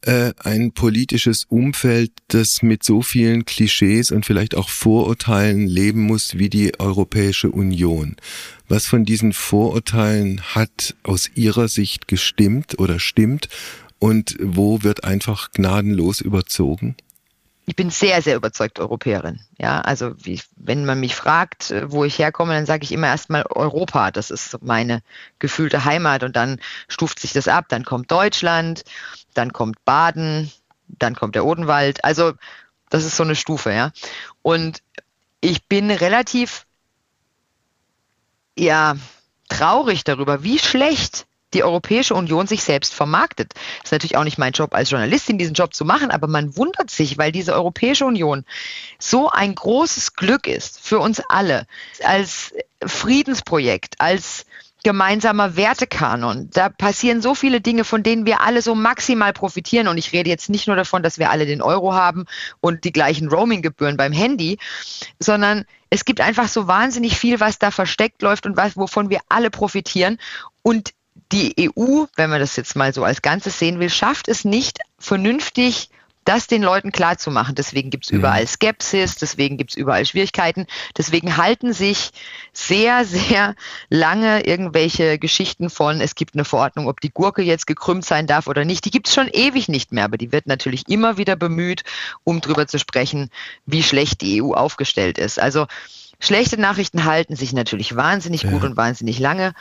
[0.02, 6.38] äh, ein politisches Umfeld, das mit so vielen Klischees und vielleicht auch Vorurteilen leben muss
[6.38, 8.16] wie die Europäische Union.
[8.68, 13.48] Was von diesen Vorurteilen hat aus Ihrer Sicht gestimmt oder stimmt
[13.98, 16.96] und wo wird einfach gnadenlos überzogen?
[17.72, 19.40] Ich bin sehr, sehr überzeugt Europäerin.
[19.56, 23.06] Ja, also wie, wenn man mich fragt, äh, wo ich herkomme, dann sage ich immer
[23.06, 24.10] erstmal Europa.
[24.10, 25.00] Das ist meine
[25.38, 27.64] gefühlte Heimat und dann stuft sich das ab.
[27.70, 28.84] Dann kommt Deutschland,
[29.32, 30.52] dann kommt Baden,
[30.86, 32.04] dann kommt der Odenwald.
[32.04, 32.34] Also
[32.90, 33.90] das ist so eine Stufe, ja.
[34.42, 34.82] Und
[35.40, 36.66] ich bin relativ,
[38.54, 38.96] ja,
[39.48, 43.54] traurig darüber, wie schlecht die Europäische Union sich selbst vermarktet.
[43.54, 46.56] Das ist natürlich auch nicht mein Job als Journalistin, diesen Job zu machen, aber man
[46.56, 48.44] wundert sich, weil diese Europäische Union
[48.98, 51.66] so ein großes Glück ist für uns alle,
[52.02, 52.52] als
[52.84, 54.46] Friedensprojekt, als
[54.82, 56.50] gemeinsamer Wertekanon.
[56.52, 59.88] Da passieren so viele Dinge, von denen wir alle so maximal profitieren.
[59.88, 62.26] Und ich rede jetzt nicht nur davon, dass wir alle den Euro haben
[62.60, 64.58] und die gleichen Roaminggebühren beim Handy,
[65.18, 69.20] sondern es gibt einfach so wahnsinnig viel, was da versteckt läuft und was, wovon wir
[69.28, 70.18] alle profitieren.
[70.62, 70.92] Und
[71.32, 74.78] die EU, wenn man das jetzt mal so als Ganzes sehen will, schafft es nicht
[74.98, 75.88] vernünftig
[76.24, 77.54] das den Leuten klarzumachen.
[77.54, 78.18] Deswegen gibt es mhm.
[78.18, 80.66] überall Skepsis, deswegen gibt es überall Schwierigkeiten.
[80.96, 82.10] Deswegen halten sich
[82.52, 83.54] sehr, sehr
[83.88, 88.46] lange irgendwelche Geschichten von, es gibt eine Verordnung, ob die Gurke jetzt gekrümmt sein darf
[88.46, 88.84] oder nicht.
[88.84, 91.82] Die gibt es schon ewig nicht mehr, aber die wird natürlich immer wieder bemüht,
[92.24, 93.30] um darüber zu sprechen,
[93.66, 95.40] wie schlecht die EU aufgestellt ist.
[95.40, 95.66] Also
[96.20, 98.50] schlechte Nachrichten halten sich natürlich wahnsinnig ja.
[98.50, 99.54] gut und wahnsinnig lange.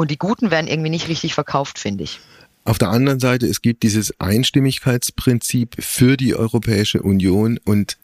[0.00, 2.20] Und die guten werden irgendwie nicht richtig verkauft, finde ich.
[2.64, 7.98] Auf der anderen Seite, es gibt dieses Einstimmigkeitsprinzip für die Europäische Union und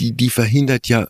[0.00, 1.06] die, die verhindert ja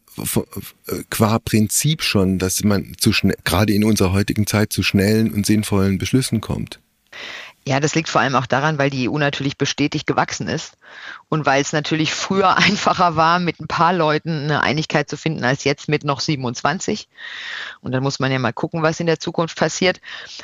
[1.09, 5.47] qua Prinzip schon, dass man zu schnell, gerade in unserer heutigen Zeit zu schnellen und
[5.47, 6.81] sinnvollen Beschlüssen kommt.
[7.69, 10.79] Ja, das liegt vor allem auch daran, weil die EU natürlich bestätigt gewachsen ist
[11.29, 15.43] und weil es natürlich früher einfacher war, mit ein paar Leuten eine Einigkeit zu finden,
[15.43, 17.09] als jetzt mit noch 27.
[17.81, 20.01] Und dann muss man ja mal gucken, was in der Zukunft passiert.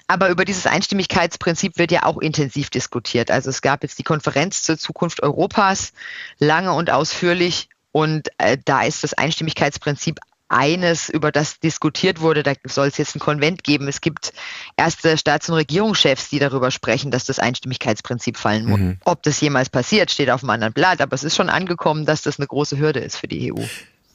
[0.09, 3.31] Aber über dieses Einstimmigkeitsprinzip wird ja auch intensiv diskutiert.
[3.31, 5.93] Also es gab jetzt die Konferenz zur Zukunft Europas,
[6.41, 7.69] lange und ausführlich.
[7.93, 10.19] Und äh, da ist das Einstimmigkeitsprinzip
[10.53, 12.43] eines, über das diskutiert wurde.
[12.43, 13.89] Da soll es jetzt ein Konvent geben.
[13.89, 14.33] Es gibt
[14.77, 18.81] erste Staats- und Regierungschefs, die darüber sprechen, dass das Einstimmigkeitsprinzip fallen muss.
[18.81, 18.99] Mhm.
[19.05, 22.23] Ob das jemals passiert, steht auf einem anderen Blatt, aber es ist schon angekommen, dass
[22.23, 23.63] das eine große Hürde ist für die EU.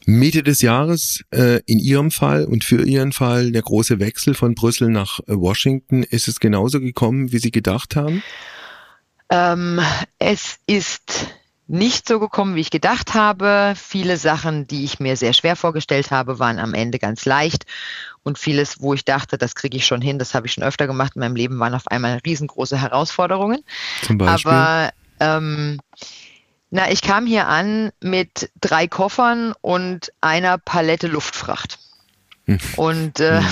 [0.06, 4.54] Mitte des Jahres äh, in Ihrem Fall und für Ihren Fall der große Wechsel von
[4.54, 6.02] Brüssel nach äh, Washington.
[6.02, 8.22] Ist es genauso gekommen, wie Sie gedacht haben?
[9.30, 9.80] Ähm,
[10.18, 11.28] es ist
[11.68, 13.74] nicht so gekommen, wie ich gedacht habe.
[13.76, 17.66] Viele Sachen, die ich mir sehr schwer vorgestellt habe, waren am Ende ganz leicht.
[18.22, 20.86] Und vieles, wo ich dachte, das kriege ich schon hin, das habe ich schon öfter
[20.86, 23.62] gemacht in meinem Leben, waren auf einmal riesengroße Herausforderungen.
[24.02, 24.50] Zum Beispiel?
[24.50, 25.78] Aber ähm,
[26.70, 31.78] na, ich kam hier an mit drei Koffern und einer Palette Luftfracht.
[32.46, 32.58] Hm.
[32.76, 33.46] Und äh, hm.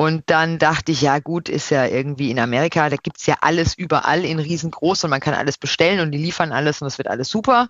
[0.00, 3.74] Und dann dachte ich, ja gut, ist ja irgendwie in Amerika, da gibt's ja alles
[3.74, 7.06] überall in riesengroß und man kann alles bestellen und die liefern alles und es wird
[7.06, 7.68] alles super.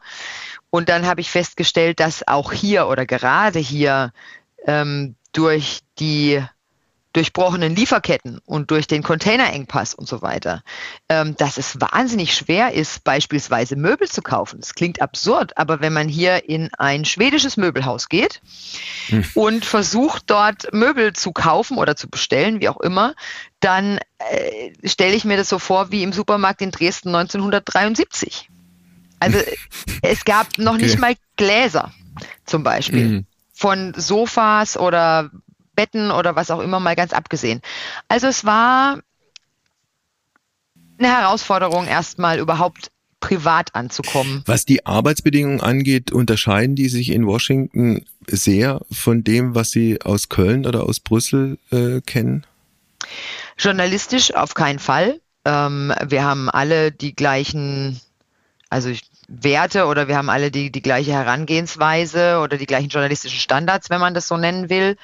[0.71, 4.12] Und dann habe ich festgestellt, dass auch hier oder gerade hier
[4.64, 6.40] ähm, durch die
[7.12, 10.62] durchbrochenen Lieferketten und durch den Containerengpass und so weiter,
[11.09, 14.61] ähm, dass es wahnsinnig schwer ist, beispielsweise Möbel zu kaufen.
[14.61, 18.40] Das klingt absurd, aber wenn man hier in ein schwedisches Möbelhaus geht
[19.09, 19.25] hm.
[19.35, 23.14] und versucht dort Möbel zu kaufen oder zu bestellen, wie auch immer,
[23.59, 28.49] dann äh, stelle ich mir das so vor wie im Supermarkt in Dresden 1973.
[29.18, 29.38] Also
[30.03, 30.83] es gab noch okay.
[30.83, 31.92] nicht mal Gläser
[32.46, 33.09] zum Beispiel.
[33.09, 33.27] Mhm
[33.61, 35.31] von Sofas oder
[35.74, 37.61] Betten oder was auch immer mal ganz abgesehen.
[38.09, 39.00] Also es war
[40.98, 44.42] eine Herausforderung, erstmal überhaupt privat anzukommen.
[44.46, 50.28] Was die Arbeitsbedingungen angeht, unterscheiden die sich in Washington sehr von dem, was Sie aus
[50.28, 52.44] Köln oder aus Brüssel äh, kennen?
[53.59, 55.20] Journalistisch auf keinen Fall.
[55.44, 58.00] Ähm, wir haben alle die gleichen,
[58.70, 58.90] also
[59.28, 64.00] Werte oder wir haben alle die, die gleiche Herangehensweise oder die gleichen journalistischen Standards, wenn
[64.00, 64.96] man das so nennen will.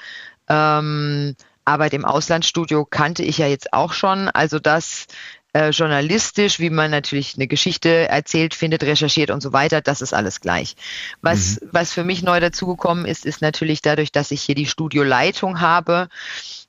[0.47, 4.29] Ähm, Arbeit im Auslandsstudio kannte ich ja jetzt auch schon.
[4.29, 5.07] Also das
[5.53, 10.13] äh, journalistisch, wie man natürlich eine Geschichte erzählt, findet, recherchiert und so weiter, das ist
[10.13, 10.75] alles gleich.
[11.21, 11.69] Was, mhm.
[11.71, 16.09] was für mich neu dazugekommen ist, ist natürlich dadurch, dass ich hier die Studioleitung habe,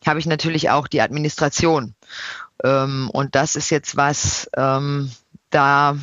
[0.07, 1.95] habe ich natürlich auch die Administration.
[2.65, 5.11] Ähm, und das ist jetzt was, ähm,
[5.51, 5.97] da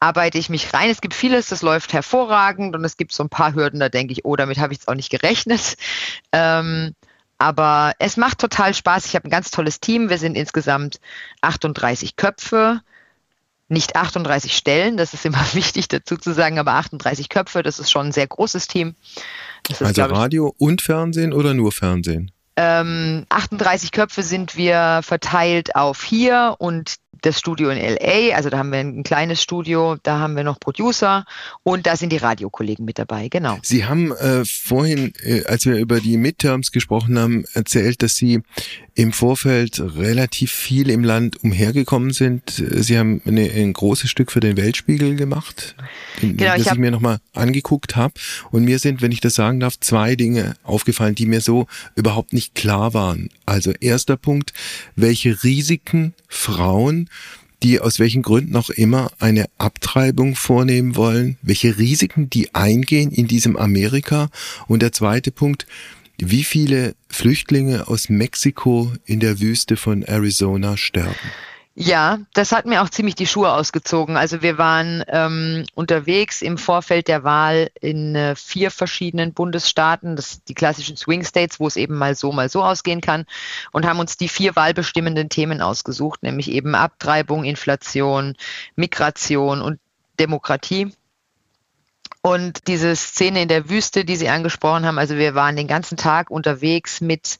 [0.00, 0.90] arbeite ich mich rein.
[0.90, 4.12] Es gibt vieles, das läuft hervorragend und es gibt so ein paar Hürden, da denke
[4.12, 5.76] ich, oh, damit habe ich jetzt auch nicht gerechnet.
[6.30, 6.94] Ähm,
[7.38, 9.06] aber es macht total Spaß.
[9.06, 10.10] Ich habe ein ganz tolles Team.
[10.10, 11.00] Wir sind insgesamt
[11.40, 12.80] 38 Köpfe.
[13.68, 17.90] Nicht 38 Stellen, das ist immer wichtig dazu zu sagen, aber 38 Köpfe, das ist
[17.90, 18.94] schon ein sehr großes Team.
[19.68, 22.30] Ist, also Radio ich, und Fernsehen oder nur Fernsehen?
[22.56, 28.58] Ähm, 38 Köpfe sind wir verteilt auf hier und das Studio in LA, also da
[28.58, 31.24] haben wir ein kleines Studio, da haben wir noch Producer
[31.62, 33.58] und da sind die Radiokollegen mit dabei, genau.
[33.62, 38.42] Sie haben äh, vorhin, äh, als wir über die Midterms gesprochen haben, erzählt, dass Sie
[38.94, 42.50] im Vorfeld relativ viel im Land umhergekommen sind.
[42.50, 45.76] Sie haben eine, ein großes Stück für den Weltspiegel gemacht,
[46.20, 48.14] genau, das ich, ich mir nochmal angeguckt habe.
[48.50, 52.32] Und mir sind, wenn ich das sagen darf, zwei Dinge aufgefallen, die mir so überhaupt
[52.32, 53.30] nicht klar waren.
[53.46, 54.52] Also erster Punkt,
[54.96, 57.07] welche Risiken Frauen
[57.62, 63.26] die aus welchen Gründen auch immer eine Abtreibung vornehmen wollen, welche Risiken die eingehen in
[63.26, 64.30] diesem Amerika.
[64.68, 65.66] Und der zweite Punkt,
[66.18, 71.14] wie viele Flüchtlinge aus Mexiko in der Wüste von Arizona sterben.
[71.80, 74.16] Ja, das hat mir auch ziemlich die Schuhe ausgezogen.
[74.16, 80.42] Also wir waren ähm, unterwegs im Vorfeld der Wahl in äh, vier verschiedenen Bundesstaaten, das
[80.42, 83.26] die klassischen Swing States, wo es eben mal so, mal so ausgehen kann,
[83.70, 88.34] und haben uns die vier wahlbestimmenden Themen ausgesucht, nämlich eben Abtreibung, Inflation,
[88.74, 89.78] Migration und
[90.18, 90.92] Demokratie.
[92.22, 95.96] Und diese Szene in der Wüste, die Sie angesprochen haben, also wir waren den ganzen
[95.96, 97.38] Tag unterwegs mit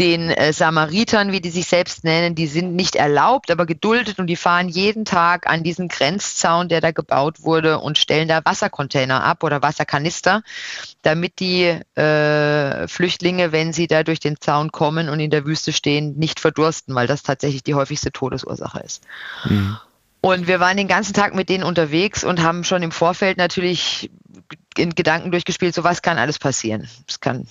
[0.00, 4.28] den äh, Samaritern, wie die sich selbst nennen, die sind nicht erlaubt, aber geduldet und
[4.28, 9.22] die fahren jeden Tag an diesen Grenzzaun, der da gebaut wurde und stellen da Wassercontainer
[9.22, 10.42] ab oder Wasserkanister,
[11.02, 15.72] damit die äh, Flüchtlinge, wenn sie da durch den Zaun kommen und in der Wüste
[15.72, 19.04] stehen, nicht verdursten, weil das tatsächlich die häufigste Todesursache ist.
[19.44, 19.76] Mhm.
[20.22, 24.10] Und wir waren den ganzen Tag mit denen unterwegs und haben schon im Vorfeld natürlich
[24.76, 26.88] in Gedanken durchgespielt, so was kann alles passieren.
[27.06, 27.46] Es kann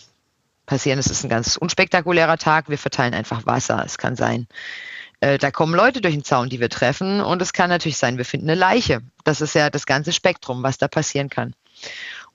[0.70, 1.00] passieren.
[1.00, 2.70] Es ist ein ganz unspektakulärer Tag.
[2.70, 3.84] Wir verteilen einfach Wasser.
[3.86, 4.48] Es kann sein,
[5.20, 7.20] äh, da kommen Leute durch den Zaun, die wir treffen.
[7.20, 9.02] Und es kann natürlich sein, wir finden eine Leiche.
[9.26, 11.54] Das ist ja das ganze Spektrum, was da passieren kann.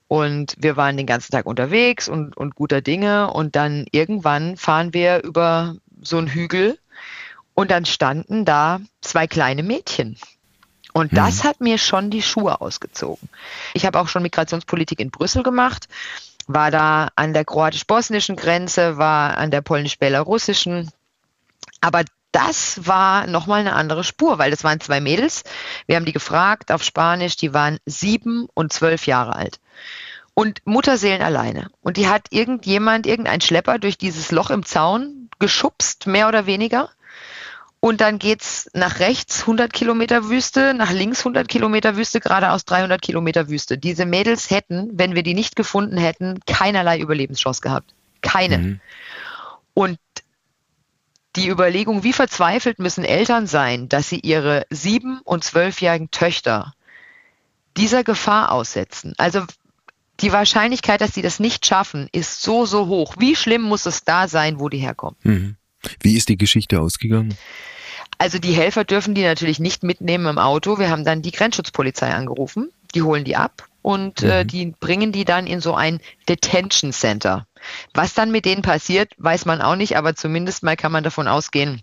[0.08, 3.32] Und wir waren den ganzen Tag unterwegs und, und guter Dinge.
[3.32, 6.78] Und dann irgendwann fahren wir über so einen Hügel
[7.54, 10.18] und dann standen da zwei kleine Mädchen.
[10.92, 11.16] Und mhm.
[11.16, 13.28] das hat mir schon die Schuhe ausgezogen.
[13.74, 15.88] Ich habe auch schon Migrationspolitik in Brüssel gemacht
[16.46, 20.90] war da an der kroatisch-bosnischen Grenze, war an der polnisch-belarussischen.
[21.80, 25.44] Aber das war nochmal eine andere Spur, weil das waren zwei Mädels.
[25.86, 29.60] Wir haben die gefragt auf Spanisch, die waren sieben und zwölf Jahre alt.
[30.34, 31.70] Und Mutterseelen alleine.
[31.80, 36.90] Und die hat irgendjemand, irgendein Schlepper durch dieses Loch im Zaun geschubst, mehr oder weniger.
[37.84, 43.02] Und dann geht's nach rechts 100 Kilometer Wüste, nach links 100 Kilometer Wüste, geradeaus 300
[43.02, 43.76] Kilometer Wüste.
[43.76, 47.92] Diese Mädels hätten, wenn wir die nicht gefunden hätten, keinerlei Überlebenschance gehabt.
[48.22, 48.56] Keine.
[48.56, 48.80] Mhm.
[49.74, 49.98] Und
[51.36, 56.72] die Überlegung, wie verzweifelt müssen Eltern sein, dass sie ihre sieben- und zwölfjährigen Töchter
[57.76, 59.12] dieser Gefahr aussetzen.
[59.18, 59.44] Also
[60.20, 63.16] die Wahrscheinlichkeit, dass sie das nicht schaffen, ist so, so hoch.
[63.18, 65.16] Wie schlimm muss es da sein, wo die herkommen?
[65.22, 65.56] Mhm.
[66.00, 67.36] Wie ist die Geschichte ausgegangen?
[68.18, 70.78] Also die Helfer dürfen die natürlich nicht mitnehmen im Auto.
[70.78, 72.70] Wir haben dann die Grenzschutzpolizei angerufen.
[72.94, 74.30] Die holen die ab und äh, mhm.
[74.30, 77.46] äh, die bringen die dann in so ein Detention Center.
[77.92, 81.28] Was dann mit denen passiert, weiß man auch nicht, aber zumindest mal kann man davon
[81.28, 81.82] ausgehen,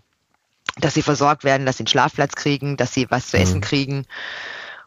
[0.80, 3.42] dass sie versorgt werden, dass sie einen Schlafplatz kriegen, dass sie was zu mhm.
[3.42, 4.06] essen kriegen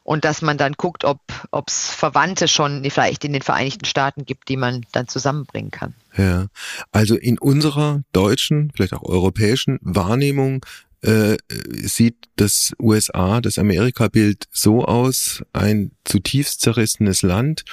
[0.04, 1.20] und dass man dann guckt, ob
[1.68, 5.94] es Verwandte schon vielleicht in den Vereinigten Staaten gibt, die man dann zusammenbringen kann.
[6.18, 6.48] Ja,
[6.92, 10.66] also in unserer deutschen, vielleicht auch europäischen Wahrnehmung
[11.06, 11.38] äh,
[11.70, 17.64] sieht das USA, das Amerika-Bild so aus, ein zutiefst zerrissenes Land.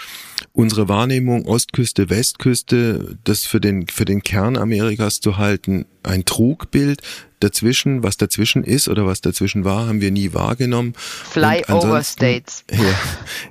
[0.52, 7.00] Unsere Wahrnehmung Ostküste, Westküste, das für den, für den Kern Amerikas zu halten, ein Trugbild.
[7.42, 10.94] Dazwischen, was dazwischen ist oder was dazwischen war, haben wir nie wahrgenommen.
[10.96, 12.64] Flyover States.
[12.72, 12.94] Ja,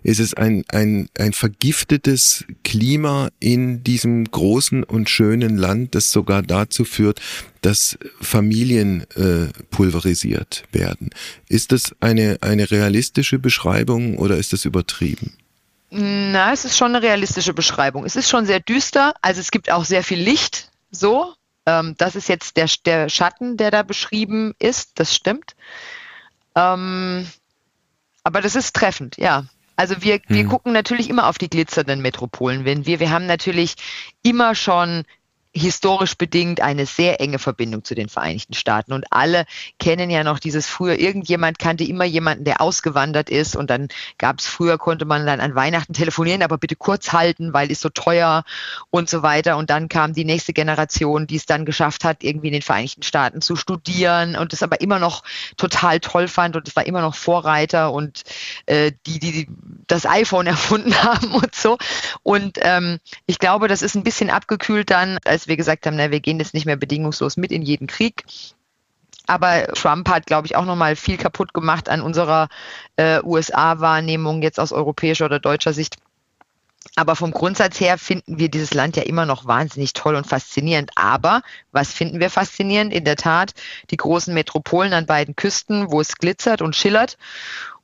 [0.03, 6.41] ist es ein, ein, ein vergiftetes Klima in diesem großen und schönen Land, das sogar
[6.41, 7.21] dazu führt,
[7.61, 11.09] dass Familien äh, pulverisiert werden.
[11.47, 15.33] Ist das eine, eine realistische Beschreibung oder ist das übertrieben?
[15.91, 18.05] Na, es ist schon eine realistische Beschreibung.
[18.05, 21.33] Es ist schon sehr düster, also es gibt auch sehr viel Licht, so.
[21.65, 25.55] Ähm, das ist jetzt der, der Schatten, der da beschrieben ist, das stimmt.
[26.55, 27.27] Ähm,
[28.23, 29.45] aber das ist treffend, ja.
[29.75, 30.49] Also wir, wir hm.
[30.49, 32.65] gucken natürlich immer auf die glitzernden Metropolen.
[32.65, 33.75] Wenn wir, wir haben natürlich
[34.21, 35.05] immer schon
[35.53, 38.93] historisch bedingt eine sehr enge Verbindung zu den Vereinigten Staaten.
[38.93, 39.45] Und alle
[39.79, 43.55] kennen ja noch dieses früher, irgendjemand kannte immer jemanden, der ausgewandert ist.
[43.55, 47.53] Und dann gab es früher, konnte man dann an Weihnachten telefonieren, aber bitte kurz halten,
[47.53, 48.43] weil ist so teuer
[48.89, 49.57] und so weiter.
[49.57, 53.03] Und dann kam die nächste Generation, die es dann geschafft hat, irgendwie in den Vereinigten
[53.03, 55.23] Staaten zu studieren und es aber immer noch
[55.57, 58.23] total toll fand und es war immer noch Vorreiter und
[58.67, 59.47] äh, die, die
[59.87, 61.77] das iPhone erfunden haben und so.
[62.23, 65.95] Und ähm, ich glaube, das ist ein bisschen abgekühlt dann, als als wir gesagt haben,
[65.95, 68.25] na, wir gehen jetzt nicht mehr bedingungslos mit in jeden Krieg.
[69.25, 72.47] Aber Trump hat, glaube ich, auch nochmal viel kaputt gemacht an unserer
[72.95, 75.97] äh, USA-Wahrnehmung jetzt aus europäischer oder deutscher Sicht.
[76.95, 80.91] Aber vom Grundsatz her finden wir dieses Land ja immer noch wahnsinnig toll und faszinierend.
[80.95, 82.93] Aber was finden wir faszinierend?
[82.93, 83.53] In der Tat
[83.89, 87.17] die großen Metropolen an beiden Küsten, wo es glitzert und schillert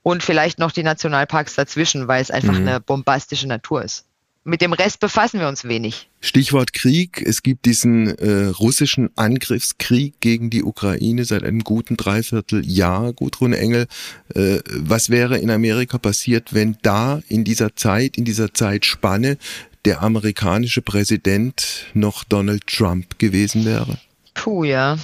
[0.03, 2.67] und vielleicht noch die Nationalparks dazwischen, weil es einfach mhm.
[2.67, 4.06] eine bombastische Natur ist
[4.47, 6.09] mit dem Rest befassen wir uns wenig.
[6.21, 7.21] Stichwort Krieg.
[7.21, 13.11] Es gibt diesen äh, russischen Angriffskrieg gegen die Ukraine seit einem guten Dreivierteljahr.
[13.11, 13.87] Gudrun Engel,
[14.33, 19.37] äh, was wäre in Amerika passiert, wenn da in dieser Zeit, in dieser Zeitspanne
[19.83, 23.97] der amerikanische Präsident noch Donald Trump gewesen wäre?
[24.33, 24.97] Puh, ja.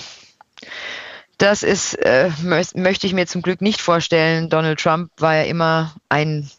[1.37, 4.49] Das ist, äh, möchte ich mir zum Glück nicht vorstellen.
[4.49, 6.49] Donald Trump war ja immer ein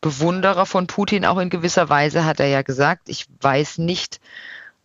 [0.00, 3.08] Bewunderer von Putin auch in gewisser Weise, hat er ja gesagt.
[3.08, 4.20] Ich weiß nicht,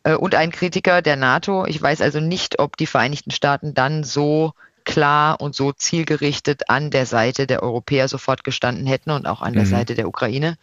[0.03, 1.65] äh, und ein Kritiker der NATO.
[1.65, 4.53] Ich weiß also nicht, ob die Vereinigten Staaten dann so
[4.85, 9.53] klar und so zielgerichtet an der Seite der Europäer sofort gestanden hätten und auch an
[9.53, 9.69] der mhm.
[9.69, 10.57] Seite der Ukraine.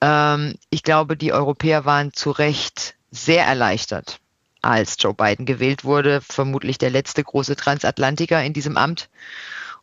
[0.00, 4.20] Ähm, ich glaube, die Europäer waren zu Recht sehr erleichtert,
[4.62, 9.08] als Joe Biden gewählt wurde, vermutlich der letzte große Transatlantiker in diesem Amt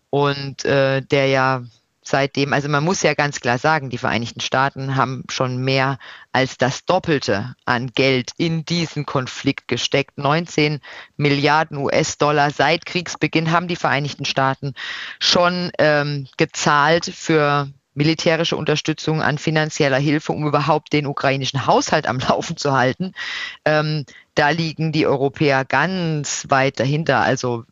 [0.09, 1.63] und äh, der ja
[2.07, 5.97] seitdem, also man muss ja ganz klar sagen, die Vereinigten Staaten haben schon mehr
[6.31, 10.17] als das Doppelte an Geld in diesen Konflikt gesteckt.
[10.17, 10.79] 19
[11.15, 14.73] Milliarden US-Dollar seit Kriegsbeginn haben die Vereinigten Staaten
[15.19, 22.19] schon ähm, gezahlt für militärische Unterstützung an finanzieller Hilfe, um überhaupt den ukrainischen Haushalt am
[22.29, 23.13] Laufen zu halten.
[23.65, 24.05] Ähm,
[24.35, 27.65] da liegen die Europäer ganz weit dahinter, also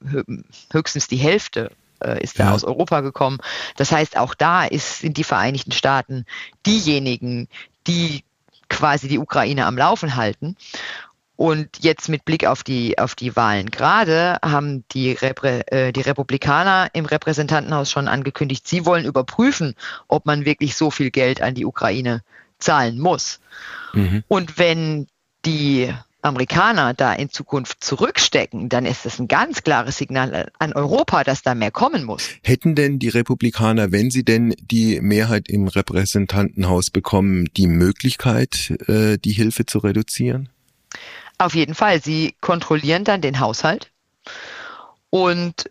[0.72, 1.72] höchstens die Hälfte
[2.06, 2.45] äh, ist ja.
[2.45, 3.39] da aus Europa gekommen.
[3.76, 6.26] Das heißt, auch da ist, sind die Vereinigten Staaten
[6.66, 7.47] diejenigen,
[7.88, 8.24] die
[8.70, 10.56] quasi die Ukraine am Laufen halten.
[11.38, 16.01] Und jetzt mit Blick auf die, auf die Wahlen gerade haben die, Reprä, äh, die
[16.01, 19.76] Republikaner im Repräsentantenhaus schon angekündigt, sie wollen überprüfen,
[20.08, 22.24] ob man wirklich so viel Geld an die Ukraine
[22.58, 23.41] zahlen muss.
[23.93, 24.24] Mhm.
[24.30, 25.08] Und wenn
[25.45, 25.93] die
[26.26, 31.44] Amerikaner da in Zukunft zurückstecken, dann ist das ein ganz klares Signal an Europa, dass
[31.44, 32.30] da mehr kommen muss.
[32.44, 39.18] Hätten denn die Republikaner, wenn sie denn die Mehrheit im Repräsentantenhaus bekommen, die Möglichkeit, äh,
[39.18, 40.50] die Hilfe zu reduzieren?
[41.38, 42.02] Auf jeden Fall.
[42.02, 43.92] Sie kontrollieren dann den Haushalt
[45.12, 45.70] und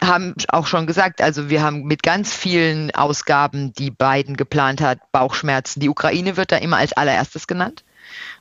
[0.00, 4.98] haben auch schon gesagt, also wir haben mit ganz vielen Ausgaben, die Biden geplant hat,
[5.12, 5.80] Bauchschmerzen.
[5.80, 7.84] Die Ukraine wird da immer als allererstes genannt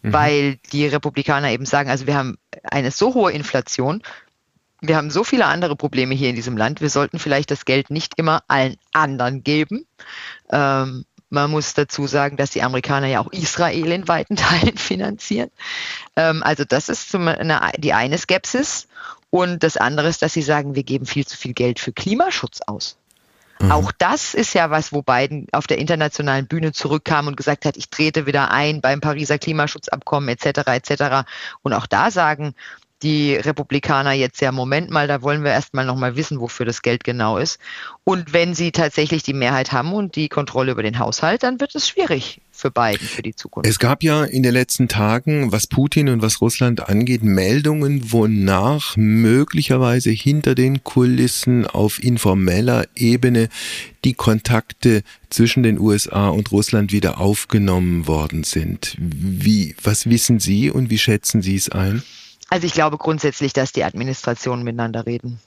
[0.02, 0.14] mhm.
[0.14, 4.02] weil die Republikaner eben sagen, also wir haben eine so hohe Inflation,
[4.82, 7.90] wir haben so viele andere Probleme hier in diesem Land, wir sollten vielleicht das Geld
[7.90, 9.86] nicht immer allen anderen geben.
[10.52, 15.50] Ähm, man muss dazu sagen, dass die Amerikaner ja auch Israel in weiten Teilen finanzieren.
[16.16, 18.88] Ähm, also das ist zum, eine, die eine Skepsis.
[19.30, 22.62] Und das andere ist, dass sie sagen, wir geben viel zu viel Geld für Klimaschutz
[22.68, 22.98] aus.
[23.64, 23.72] Mhm.
[23.72, 27.78] Auch das ist ja was, wo Biden auf der internationalen Bühne zurückkam und gesagt hat,
[27.78, 30.68] ich trete wieder ein beim Pariser Klimaschutzabkommen etc.
[30.68, 31.26] etc.
[31.62, 32.56] Und auch da sagen
[33.04, 37.04] die Republikaner jetzt ja, Moment mal, da wollen wir erstmal nochmal wissen, wofür das Geld
[37.04, 37.60] genau ist.
[38.06, 41.76] Und wenn sie tatsächlich die Mehrheit haben und die Kontrolle über den Haushalt, dann wird
[41.76, 43.70] es schwierig für Biden für die Zukunft.
[43.70, 48.96] Es gab ja in den letzten Tagen, was Putin und was Russland angeht, Meldungen, wonach
[48.96, 53.50] möglicherweise hinter den Kulissen auf informeller Ebene
[54.06, 58.96] die Kontakte zwischen den USA und Russland wieder aufgenommen worden sind.
[59.00, 62.04] Wie, was wissen Sie und wie schätzen Sie es ein?
[62.54, 65.40] Also ich glaube grundsätzlich, dass die Administrationen miteinander reden.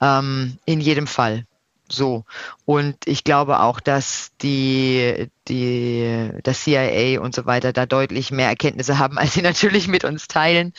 [0.00, 1.44] Ähm, in jedem Fall.
[1.90, 2.24] So.
[2.64, 8.48] Und ich glaube auch, dass die, die, das CIA und so weiter da deutlich mehr
[8.48, 10.72] Erkenntnisse haben, als sie natürlich mit uns teilen.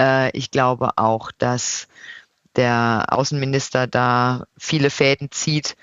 [0.00, 1.86] Äh, ich glaube auch, dass
[2.56, 5.76] der Außenminister da viele Fäden zieht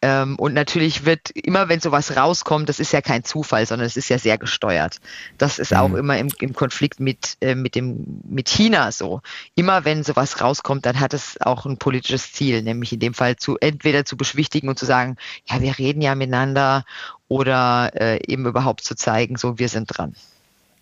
[0.00, 3.96] ähm, und natürlich wird immer, wenn sowas rauskommt, das ist ja kein Zufall, sondern es
[3.96, 4.98] ist ja sehr gesteuert.
[5.38, 5.78] Das ist mhm.
[5.78, 9.22] auch immer im, im Konflikt mit, äh, mit, dem, mit China so.
[9.56, 13.36] Immer wenn sowas rauskommt, dann hat es auch ein politisches Ziel, nämlich in dem Fall
[13.36, 16.84] zu entweder zu beschwichtigen und zu sagen, ja, wir reden ja miteinander
[17.26, 20.14] oder äh, eben überhaupt zu zeigen, so wir sind dran.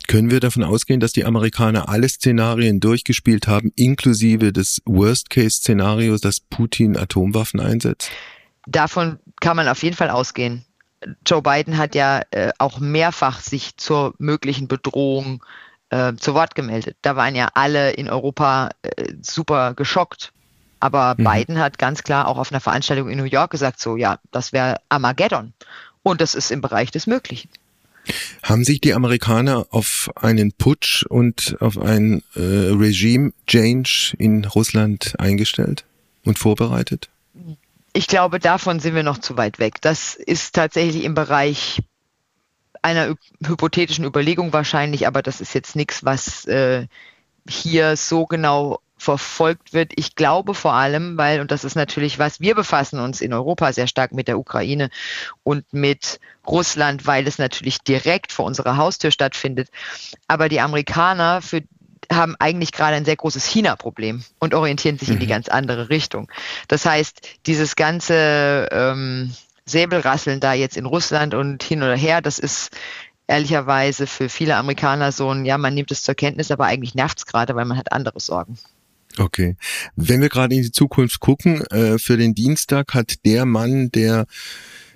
[0.08, 6.40] Können wir davon ausgehen, dass die Amerikaner alle Szenarien durchgespielt haben, inklusive des Worst-Case-Szenarios, dass
[6.40, 8.10] Putin Atomwaffen einsetzt?
[8.66, 10.64] Davon kann man auf jeden Fall ausgehen.
[11.26, 15.44] Joe Biden hat ja äh, auch mehrfach sich zur möglichen Bedrohung
[15.90, 16.96] äh, zu Wort gemeldet.
[17.02, 20.32] Da waren ja alle in Europa äh, super geschockt.
[20.80, 21.24] Aber mhm.
[21.24, 24.52] Biden hat ganz klar auch auf einer Veranstaltung in New York gesagt, so ja, das
[24.52, 25.52] wäre Armageddon.
[26.02, 27.48] Und das ist im Bereich des Möglichen.
[28.42, 35.84] Haben sich die Amerikaner auf einen Putsch und auf ein äh, Regime-Change in Russland eingestellt
[36.24, 37.08] und vorbereitet?
[37.96, 39.80] Ich glaube, davon sind wir noch zu weit weg.
[39.80, 41.80] Das ist tatsächlich im Bereich
[42.82, 46.88] einer hypothetischen Überlegung wahrscheinlich, aber das ist jetzt nichts, was äh,
[47.48, 49.92] hier so genau verfolgt wird.
[49.96, 53.72] Ich glaube vor allem, weil, und das ist natürlich was, wir befassen uns in Europa
[53.72, 54.90] sehr stark mit der Ukraine
[55.42, 59.70] und mit Russland, weil es natürlich direkt vor unserer Haustür stattfindet.
[60.28, 61.62] Aber die Amerikaner, für
[62.12, 65.14] haben eigentlich gerade ein sehr großes China-Problem und orientieren sich mhm.
[65.14, 65.30] in die mhm.
[65.30, 66.30] ganz andere Richtung.
[66.68, 69.32] Das heißt, dieses ganze ähm,
[69.64, 72.70] Säbelrasseln da jetzt in Russland und hin oder her, das ist
[73.26, 77.18] ehrlicherweise für viele Amerikaner so ein, ja, man nimmt es zur Kenntnis, aber eigentlich nervt
[77.18, 78.58] es gerade, weil man hat andere Sorgen.
[79.18, 79.56] Okay.
[79.96, 84.26] Wenn wir gerade in die Zukunft gucken, äh, für den Dienstag hat der Mann, der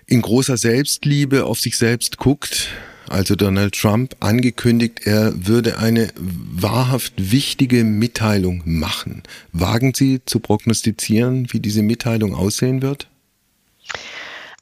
[0.06, 2.68] in großer Selbstliebe auf sich selbst guckt,
[3.11, 9.22] also Donald Trump, angekündigt, er würde eine wahrhaft wichtige Mitteilung machen.
[9.52, 13.08] Wagen Sie zu prognostizieren, wie diese Mitteilung aussehen wird?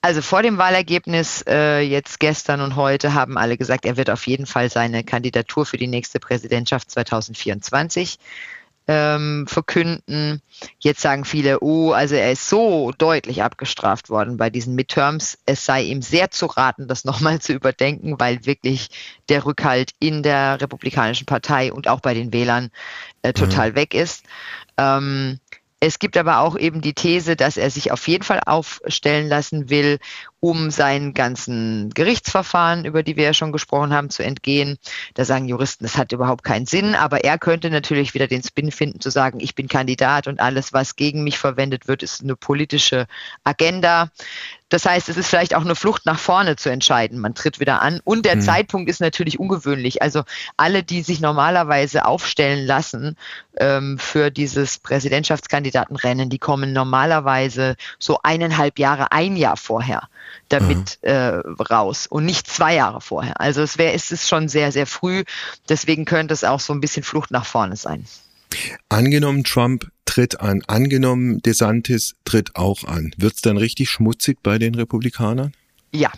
[0.01, 4.27] Also vor dem Wahlergebnis äh, jetzt gestern und heute haben alle gesagt, er wird auf
[4.27, 8.19] jeden Fall seine Kandidatur für die nächste Präsidentschaft 2024
[8.89, 10.41] ähm, verkünden.
[10.81, 15.39] Jetzt sagen viele, oh, also er ist so deutlich abgestraft worden bei diesen Midterms.
[15.45, 18.89] Es sei ihm sehr zu raten, das nochmal zu überdenken, weil wirklich
[19.29, 22.71] der Rückhalt in der Republikanischen Partei und auch bei den Wählern
[23.23, 23.77] äh, total mhm.
[23.77, 24.25] weg ist.
[24.79, 25.39] Ähm,
[25.81, 29.71] es gibt aber auch eben die These, dass er sich auf jeden Fall aufstellen lassen
[29.71, 29.99] will,
[30.41, 34.79] um seinen ganzen Gerichtsverfahren, über die wir ja schon gesprochen haben, zu entgehen.
[35.15, 38.71] Da sagen Juristen, das hat überhaupt keinen Sinn, aber er könnte natürlich wieder den Spin
[38.71, 42.37] finden, zu sagen, ich bin Kandidat und alles, was gegen mich verwendet wird, ist eine
[42.37, 43.07] politische
[43.43, 44.11] Agenda.
[44.69, 47.19] Das heißt, es ist vielleicht auch eine Flucht nach vorne zu entscheiden.
[47.19, 48.01] Man tritt wieder an.
[48.05, 48.43] Und der mhm.
[48.43, 50.03] Zeitpunkt ist natürlich ungewöhnlich.
[50.03, 50.25] Also
[50.59, 53.17] alle, die sich normalerweise aufstellen lassen
[53.57, 60.03] ähm, für dieses Präsidentschaftskandidatenrennen, die kommen normalerweise so eineinhalb Jahre, ein Jahr vorher
[60.49, 61.09] damit mhm.
[61.09, 61.29] äh,
[61.71, 63.41] raus und nicht zwei Jahre vorher.
[63.41, 65.25] Also es wäre, es ist schon sehr, sehr früh.
[65.69, 68.07] Deswegen könnte es auch so ein bisschen Flucht nach vorne sein.
[68.89, 73.13] Angenommen, Trump tritt an, angenommen, DeSantis tritt auch an.
[73.17, 75.53] Wird es dann richtig schmutzig bei den Republikanern?
[75.93, 76.11] Ja.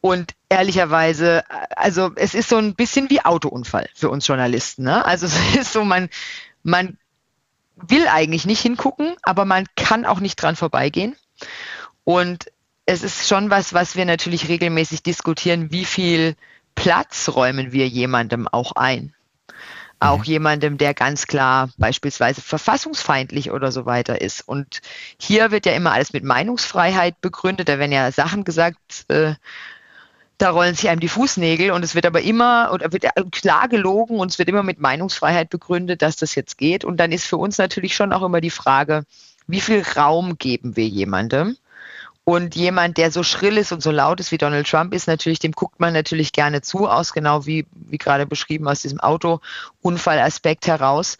[0.00, 1.44] Und ehrlicherweise,
[1.76, 4.84] also es ist so ein bisschen wie Autounfall für uns Journalisten.
[4.84, 5.04] Ne?
[5.04, 6.08] Also es ist so, man,
[6.62, 6.98] man
[7.76, 11.16] will eigentlich nicht hingucken, aber man kann auch nicht dran vorbeigehen.
[12.04, 12.46] Und
[12.86, 16.36] es ist schon was, was wir natürlich regelmäßig diskutieren, wie viel
[16.74, 19.14] Platz räumen wir jemandem auch ein
[20.02, 20.24] auch mhm.
[20.24, 24.46] jemandem, der ganz klar beispielsweise verfassungsfeindlich oder so weiter ist.
[24.46, 24.80] Und
[25.18, 27.68] hier wird ja immer alles mit Meinungsfreiheit begründet.
[27.68, 28.78] Da werden ja Sachen gesagt,
[29.08, 29.34] äh,
[30.38, 34.18] da rollen sich einem die Fußnägel und es wird aber immer oder wird klar gelogen
[34.18, 36.84] und es wird immer mit Meinungsfreiheit begründet, dass das jetzt geht.
[36.84, 39.04] Und dann ist für uns natürlich schon auch immer die Frage,
[39.46, 41.56] wie viel Raum geben wir jemandem?
[42.24, 45.40] Und jemand, der so schrill ist und so laut ist wie Donald Trump ist, natürlich,
[45.40, 50.68] dem guckt man natürlich gerne zu, aus genau wie, wie gerade beschrieben aus diesem Autounfallaspekt
[50.68, 51.18] heraus.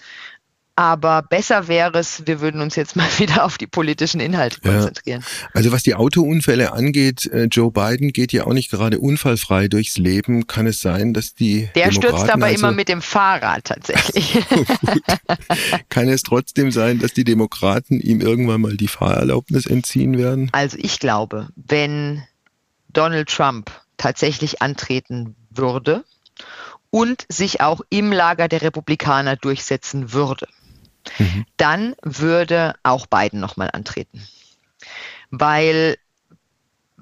[0.74, 5.20] Aber besser wäre es, wir würden uns jetzt mal wieder auf die politischen Inhalte konzentrieren.
[5.20, 5.48] Ja.
[5.52, 9.98] Also was die Autounfälle angeht, äh, Joe Biden geht ja auch nicht gerade unfallfrei durchs
[9.98, 10.46] Leben.
[10.46, 11.68] Kann es sein, dass die.
[11.74, 14.38] Der Demokraten stürzt aber also immer mit dem Fahrrad tatsächlich.
[15.88, 20.48] Kann es trotzdem sein, dass die Demokraten ihm irgendwann mal die Fahrerlaubnis entziehen werden?
[20.52, 22.22] Also ich glaube, wenn
[22.92, 26.04] Donald Trump tatsächlich antreten würde
[26.90, 30.48] und sich auch im Lager der Republikaner durchsetzen würde,
[31.18, 31.44] mhm.
[31.57, 34.26] dann würde auch Biden nochmal antreten.
[35.30, 35.96] Weil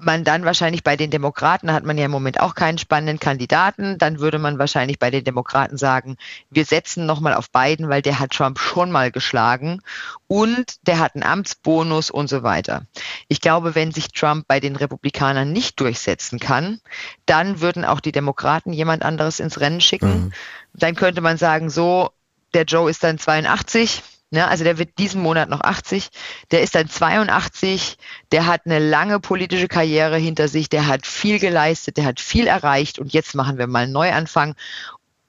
[0.03, 3.97] man dann wahrscheinlich bei den Demokraten, hat man ja im Moment auch keinen spannenden Kandidaten,
[3.97, 6.17] dann würde man wahrscheinlich bei den Demokraten sagen,
[6.49, 9.81] wir setzen nochmal auf Biden, weil der hat Trump schon mal geschlagen
[10.27, 12.83] und der hat einen Amtsbonus und so weiter.
[13.27, 16.81] Ich glaube, wenn sich Trump bei den Republikanern nicht durchsetzen kann,
[17.25, 20.25] dann würden auch die Demokraten jemand anderes ins Rennen schicken.
[20.25, 20.33] Mhm.
[20.73, 22.11] Dann könnte man sagen, so,
[22.53, 26.09] der Joe ist dann 82, ne, also der wird diesen Monat noch 80,
[26.51, 27.97] der ist dann 82,
[28.31, 32.47] der hat eine lange politische Karriere hinter sich, der hat viel geleistet, der hat viel
[32.47, 32.99] erreicht.
[32.99, 34.55] Und jetzt machen wir mal einen Neuanfang.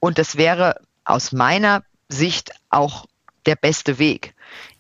[0.00, 3.06] Und das wäre aus meiner Sicht auch
[3.46, 4.34] der beste Weg.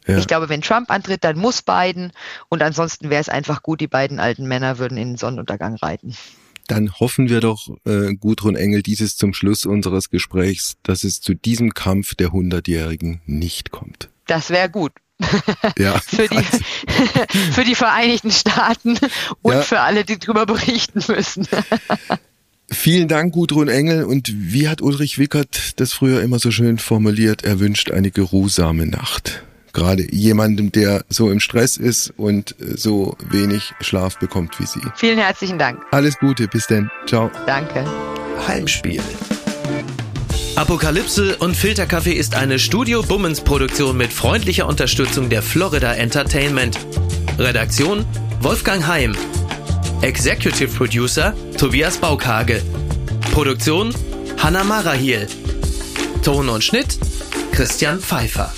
[0.06, 0.16] Ja.
[0.16, 2.12] Ich glaube, wenn Trump antritt, dann muss Biden.
[2.48, 6.16] Und ansonsten wäre es einfach gut, die beiden alten Männer würden in den Sonnenuntergang reiten
[6.72, 11.34] dann hoffen wir doch, äh, Gudrun Engel, dieses zum Schluss unseres Gesprächs, dass es zu
[11.34, 14.08] diesem Kampf der Hundertjährigen nicht kommt.
[14.26, 14.92] Das wäre gut.
[15.78, 16.00] Ja.
[16.06, 16.42] für, die,
[17.52, 18.98] für die Vereinigten Staaten
[19.42, 19.62] und ja.
[19.62, 21.46] für alle, die darüber berichten müssen.
[22.70, 24.04] Vielen Dank, Gudrun Engel.
[24.04, 27.44] Und wie hat Ulrich Wickert das früher immer so schön formuliert?
[27.44, 29.42] Er wünscht eine geruhsame Nacht
[29.72, 34.80] gerade jemandem, der so im Stress ist und äh, so wenig Schlaf bekommt wie Sie.
[34.96, 35.80] Vielen herzlichen Dank.
[35.90, 36.90] Alles Gute, bis denn.
[37.06, 37.30] Ciao.
[37.46, 37.84] Danke.
[38.46, 39.00] Heimspiel.
[40.54, 46.78] Apokalypse und Filterkaffee ist eine Studio Bummens Produktion mit freundlicher Unterstützung der Florida Entertainment.
[47.38, 48.04] Redaktion
[48.40, 49.16] Wolfgang Heim.
[50.02, 52.62] Executive Producer Tobias Baukage.
[53.32, 53.94] Produktion
[54.36, 55.26] Hanna Marahiel.
[56.22, 56.98] Ton und Schnitt
[57.52, 58.52] Christian Pfeiffer.